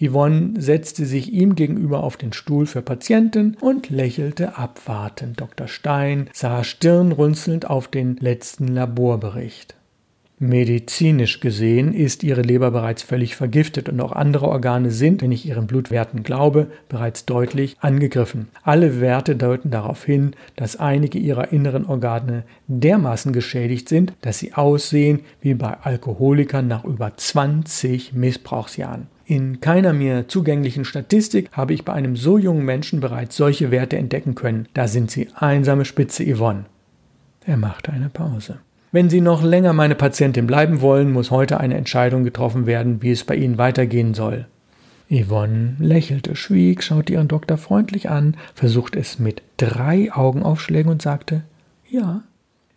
Yvonne 0.00 0.60
setzte 0.60 1.06
sich 1.06 1.32
ihm 1.32 1.54
gegenüber 1.54 2.04
auf 2.04 2.16
den 2.16 2.32
Stuhl 2.32 2.66
für 2.66 2.82
Patienten 2.82 3.56
und 3.60 3.88
lächelte 3.88 4.56
abwartend. 4.56 5.40
Dr. 5.40 5.66
Stein 5.66 6.28
sah 6.32 6.62
stirnrunzelnd 6.62 7.68
auf 7.68 7.88
den 7.88 8.16
letzten 8.16 8.68
Laborbericht. 8.68 9.77
Medizinisch 10.40 11.40
gesehen 11.40 11.92
ist 11.92 12.22
ihre 12.22 12.42
Leber 12.42 12.70
bereits 12.70 13.02
völlig 13.02 13.34
vergiftet 13.34 13.88
und 13.88 14.00
auch 14.00 14.12
andere 14.12 14.46
Organe 14.46 14.92
sind, 14.92 15.20
wenn 15.20 15.32
ich 15.32 15.46
ihren 15.46 15.66
Blutwerten 15.66 16.22
glaube, 16.22 16.68
bereits 16.88 17.24
deutlich 17.24 17.76
angegriffen. 17.80 18.48
Alle 18.62 19.00
Werte 19.00 19.34
deuten 19.34 19.70
darauf 19.70 20.04
hin, 20.04 20.36
dass 20.54 20.76
einige 20.76 21.18
ihrer 21.18 21.52
inneren 21.52 21.86
Organe 21.86 22.44
dermaßen 22.68 23.32
geschädigt 23.32 23.88
sind, 23.88 24.12
dass 24.20 24.38
sie 24.38 24.54
aussehen 24.54 25.20
wie 25.40 25.54
bei 25.54 25.76
Alkoholikern 25.82 26.68
nach 26.68 26.84
über 26.84 27.16
20 27.16 28.12
Missbrauchsjahren. 28.12 29.08
In 29.26 29.60
keiner 29.60 29.92
mir 29.92 30.28
zugänglichen 30.28 30.84
Statistik 30.84 31.50
habe 31.50 31.74
ich 31.74 31.84
bei 31.84 31.92
einem 31.92 32.14
so 32.14 32.38
jungen 32.38 32.64
Menschen 32.64 33.00
bereits 33.00 33.36
solche 33.36 33.72
Werte 33.72 33.98
entdecken 33.98 34.36
können. 34.36 34.68
Da 34.72 34.86
sind 34.86 35.10
sie 35.10 35.28
einsame 35.34 35.84
Spitze 35.84 36.24
Yvonne. 36.24 36.66
Er 37.44 37.56
machte 37.56 37.92
eine 37.92 38.08
Pause. 38.08 38.60
Wenn 38.90 39.10
Sie 39.10 39.20
noch 39.20 39.42
länger 39.42 39.74
meine 39.74 39.94
Patientin 39.94 40.46
bleiben 40.46 40.80
wollen, 40.80 41.12
muss 41.12 41.30
heute 41.30 41.60
eine 41.60 41.76
Entscheidung 41.76 42.24
getroffen 42.24 42.64
werden, 42.66 43.02
wie 43.02 43.10
es 43.10 43.24
bei 43.24 43.36
Ihnen 43.36 43.58
weitergehen 43.58 44.14
soll. 44.14 44.46
Yvonne 45.10 45.76
lächelte, 45.78 46.36
schwieg, 46.36 46.82
schaute 46.82 47.12
ihren 47.14 47.28
Doktor 47.28 47.56
freundlich 47.56 48.10
an, 48.10 48.36
versuchte 48.54 48.98
es 48.98 49.18
mit 49.18 49.42
drei 49.56 50.12
Augenaufschlägen 50.12 50.90
und 50.90 51.02
sagte 51.02 51.42
Ja. 51.88 52.22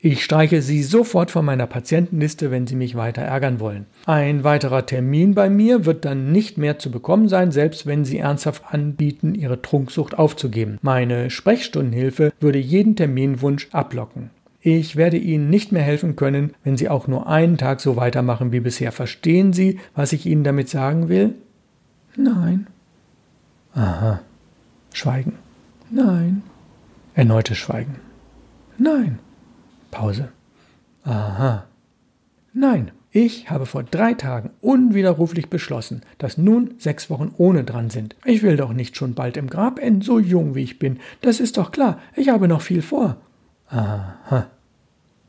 Ich 0.04 0.24
streiche 0.24 0.64
Sie 0.64 0.82
sofort 0.82 1.30
von 1.30 1.46
meiner 1.46 1.68
Patientenliste, 1.68 2.50
wenn 2.50 2.66
Sie 2.66 2.76
mich 2.76 2.96
weiter 2.96 3.22
ärgern 3.22 3.60
wollen. 3.60 3.86
Ein 4.08 4.44
weiterer 4.44 4.86
Termin 4.88 5.36
bei 5.36 5.48
mir 5.48 5.86
wird 5.86 6.06
dann 6.06 6.32
nicht 6.32 6.58
mehr 6.58 6.80
zu 6.80 6.90
bekommen 6.90 7.30
sein, 7.30 7.52
selbst 7.52 7.86
wenn 7.86 8.04
Sie 8.04 8.18
ernsthaft 8.18 8.64
anbieten, 8.74 9.36
Ihre 9.36 9.62
Trunksucht 9.62 10.18
aufzugeben. 10.18 10.80
Meine 10.82 11.30
Sprechstundenhilfe 11.30 12.34
würde 12.40 12.58
jeden 12.58 12.96
Terminwunsch 12.96 13.68
ablocken. 13.72 14.32
Ich 14.62 14.96
werde 14.96 15.18
Ihnen 15.18 15.50
nicht 15.50 15.72
mehr 15.72 15.82
helfen 15.82 16.16
können, 16.16 16.54
wenn 16.64 16.78
Sie 16.78 16.88
auch 16.88 17.08
nur 17.08 17.28
einen 17.28 17.58
Tag 17.58 17.82
so 17.82 17.96
weitermachen 17.96 18.52
wie 18.52 18.60
bisher. 18.60 18.92
Verstehen 18.92 19.54
Sie, 19.54 19.80
was 19.96 20.14
ich 20.14 20.28
Ihnen 20.28 20.44
damit 20.44 20.70
sagen 20.70 21.10
will? 21.10 21.34
Nein. 22.16 22.68
Aha. 23.74 24.22
Schweigen. 24.94 25.34
Nein. 25.90 26.44
Erneutes 27.16 27.58
Schweigen. 27.58 27.96
Nein. 28.78 29.20
Pause. 29.90 30.30
Aha. 31.04 31.66
Nein, 32.54 32.92
ich 33.12 33.50
habe 33.50 33.66
vor 33.66 33.84
drei 33.84 34.14
Tagen 34.14 34.52
unwiderruflich 34.62 35.50
beschlossen, 35.50 36.02
dass 36.18 36.38
nun 36.38 36.76
sechs 36.78 37.10
Wochen 37.10 37.34
ohne 37.38 37.64
dran 37.64 37.90
sind. 37.90 38.16
Ich 38.26 38.44
will 38.44 38.58
doch 38.58 38.74
nicht 38.74 38.96
schon 38.96 39.16
bald 39.16 39.38
im 39.38 39.50
Grab 39.50 39.80
enden, 39.80 40.02
so 40.02 40.20
jung 40.20 40.54
wie 40.54 40.64
ich 40.64 40.80
bin. 40.80 41.00
Das 41.22 41.40
ist 41.40 41.58
doch 41.58 41.72
klar. 41.72 42.00
Ich 42.16 42.30
habe 42.30 42.48
noch 42.48 42.62
viel 42.62 42.82
vor. 42.82 43.18
Aha. 43.72 44.48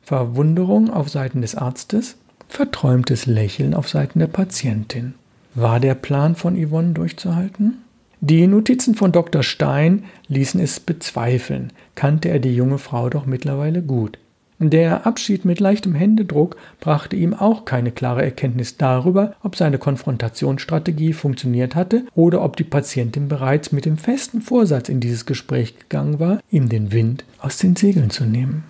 Verwunderung 0.02 0.90
auf 0.90 1.08
Seiten 1.08 1.40
des 1.40 1.54
Arztes, 1.54 2.16
verträumtes 2.48 3.26
Lächeln 3.26 3.72
auf 3.72 3.88
Seiten 3.88 4.18
der 4.18 4.26
Patientin. 4.26 5.14
War 5.54 5.80
der 5.80 5.94
Plan 5.94 6.34
von 6.34 6.56
Yvonne 6.56 6.92
durchzuhalten? 6.92 7.78
Die 8.20 8.46
Notizen 8.46 8.94
von 8.94 9.12
Dr. 9.12 9.42
Stein 9.42 10.04
ließen 10.28 10.60
es 10.60 10.80
bezweifeln, 10.80 11.72
kannte 11.94 12.28
er 12.28 12.38
die 12.38 12.54
junge 12.54 12.78
Frau 12.78 13.10
doch 13.10 13.26
mittlerweile 13.26 13.82
gut. 13.82 14.18
Der 14.58 15.06
Abschied 15.06 15.44
mit 15.44 15.58
leichtem 15.58 15.94
Händedruck 15.94 16.56
brachte 16.78 17.16
ihm 17.16 17.34
auch 17.34 17.64
keine 17.64 17.90
klare 17.90 18.22
Erkenntnis 18.22 18.76
darüber, 18.76 19.34
ob 19.42 19.56
seine 19.56 19.78
Konfrontationsstrategie 19.78 21.14
funktioniert 21.14 21.74
hatte 21.74 22.04
oder 22.14 22.42
ob 22.42 22.56
die 22.56 22.64
Patientin 22.64 23.26
bereits 23.26 23.72
mit 23.72 23.86
dem 23.86 23.96
festen 23.96 24.40
Vorsatz 24.40 24.88
in 24.88 25.00
dieses 25.00 25.26
Gespräch 25.26 25.78
gegangen 25.78 26.20
war, 26.20 26.38
ihm 26.50 26.68
den 26.68 26.92
Wind 26.92 27.24
aus 27.40 27.58
den 27.58 27.74
Segeln 27.74 28.10
zu 28.10 28.24
nehmen. 28.24 28.64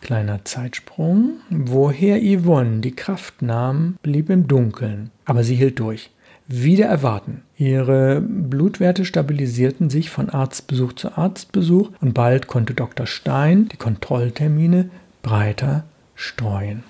Kleiner 0.00 0.44
Zeitsprung. 0.44 1.38
Woher 1.48 2.20
Yvonne 2.20 2.80
die 2.80 2.94
Kraft 2.94 3.40
nahm, 3.40 3.96
blieb 4.02 4.30
im 4.30 4.48
Dunkeln, 4.48 5.10
aber 5.24 5.44
sie 5.44 5.54
hielt 5.54 5.78
durch 5.78 6.10
wieder 6.46 6.86
erwarten. 6.86 7.42
Ihre 7.56 8.20
Blutwerte 8.20 9.04
stabilisierten 9.04 9.88
sich 9.88 10.10
von 10.10 10.28
Arztbesuch 10.28 10.94
zu 10.94 11.16
Arztbesuch 11.16 11.90
und 12.00 12.12
bald 12.12 12.48
konnte 12.48 12.74
Dr. 12.74 13.06
Stein 13.06 13.68
die 13.68 13.76
Kontrolltermine 13.76 14.90
breiter 15.22 15.84
streuen. 16.16 16.82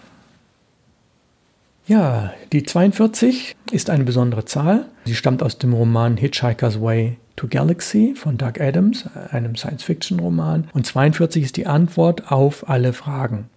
Ja, 1.87 2.33
die 2.53 2.63
42 2.63 3.55
ist 3.71 3.91
eine 3.91 4.05
besondere 4.05 4.47
Zahl. 4.47 4.87
Sie 5.05 5.15
stammt 5.15 5.43
aus 5.43 5.59
dem 5.59 5.75
Roman 5.75 6.17
Hitchhiker's 6.17 6.81
Way 6.81 7.19
to 7.37 7.47
Galaxy 7.47 8.15
von 8.17 8.39
Doug 8.39 8.59
Adams, 8.59 9.05
einem 9.31 9.55
Science-Fiction-Roman. 9.55 10.69
Und 10.73 10.87
42 10.87 11.43
ist 11.43 11.57
die 11.59 11.67
Antwort 11.67 12.33
auf 12.33 12.69
alle 12.71 12.95
Fragen. 12.95 13.51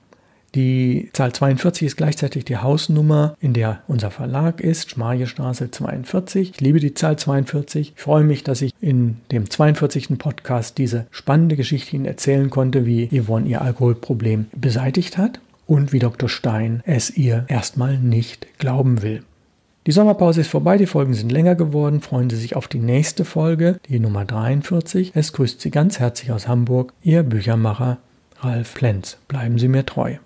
Die 0.56 1.10
Zahl 1.14 1.34
42 1.34 1.88
ist 1.88 1.98
gleichzeitig 1.98 2.46
die 2.46 2.58
Hausnummer, 2.58 3.36
in 3.40 3.54
der 3.54 3.82
unser 3.88 4.12
Verlag 4.12 4.62
ist, 4.62 4.90
Schmarjestraße 4.90 5.72
42. 5.72 6.52
Ich 6.52 6.62
liebe 6.62 6.80
die 6.80 6.94
Zahl 6.94 7.18
42. 7.18 7.94
Ich 7.96 8.02
freue 8.02 8.24
mich, 8.24 8.44
dass 8.44 8.62
ich 8.62 8.74
in 8.80 9.18
dem 9.32 9.50
42. 9.50 10.18
Podcast 10.18 10.78
diese 10.78 11.06
spannende 11.12 11.56
Geschichte 11.58 11.96
Ihnen 11.96 12.06
erzählen 12.06 12.50
konnte, 12.50 12.86
wie 12.86 13.08
Yvonne 13.08 13.48
ihr 13.48 13.62
Alkoholproblem 13.62 14.48
beseitigt 14.56 15.18
hat 15.18 15.40
und 15.68 15.92
wie 15.92 16.00
Dr. 16.00 16.30
Stein 16.30 16.82
es 16.86 17.16
ihr 17.16 17.46
erstmal 17.50 17.98
nicht 17.98 18.48
glauben 18.58 19.02
will. 19.02 19.24
Die 19.86 19.92
Sommerpause 19.94 20.42
ist 20.42 20.50
vorbei, 20.50 20.78
die 20.78 20.86
Folgen 20.86 21.14
sind 21.14 21.32
länger 21.32 21.56
geworden. 21.56 22.02
Freuen 22.02 22.30
Sie 22.30 22.36
sich 22.36 22.56
auf 22.56 22.68
die 22.68 22.80
nächste 22.80 23.24
Folge, 23.24 23.80
die 23.88 24.00
Nummer 24.00 24.26
43. 24.26 25.12
Es 25.14 25.32
grüßt 25.32 25.62
Sie 25.62 25.72
ganz 25.72 26.00
herzlich 26.00 26.32
aus 26.32 26.48
Hamburg, 26.48 26.94
Ihr 27.04 27.24
Büchermacher 27.24 27.98
Ralf 28.40 28.74
Plenz. 28.74 29.18
Bleiben 29.28 29.58
Sie 29.58 29.70
mir 29.70 29.86
treu. 29.86 30.18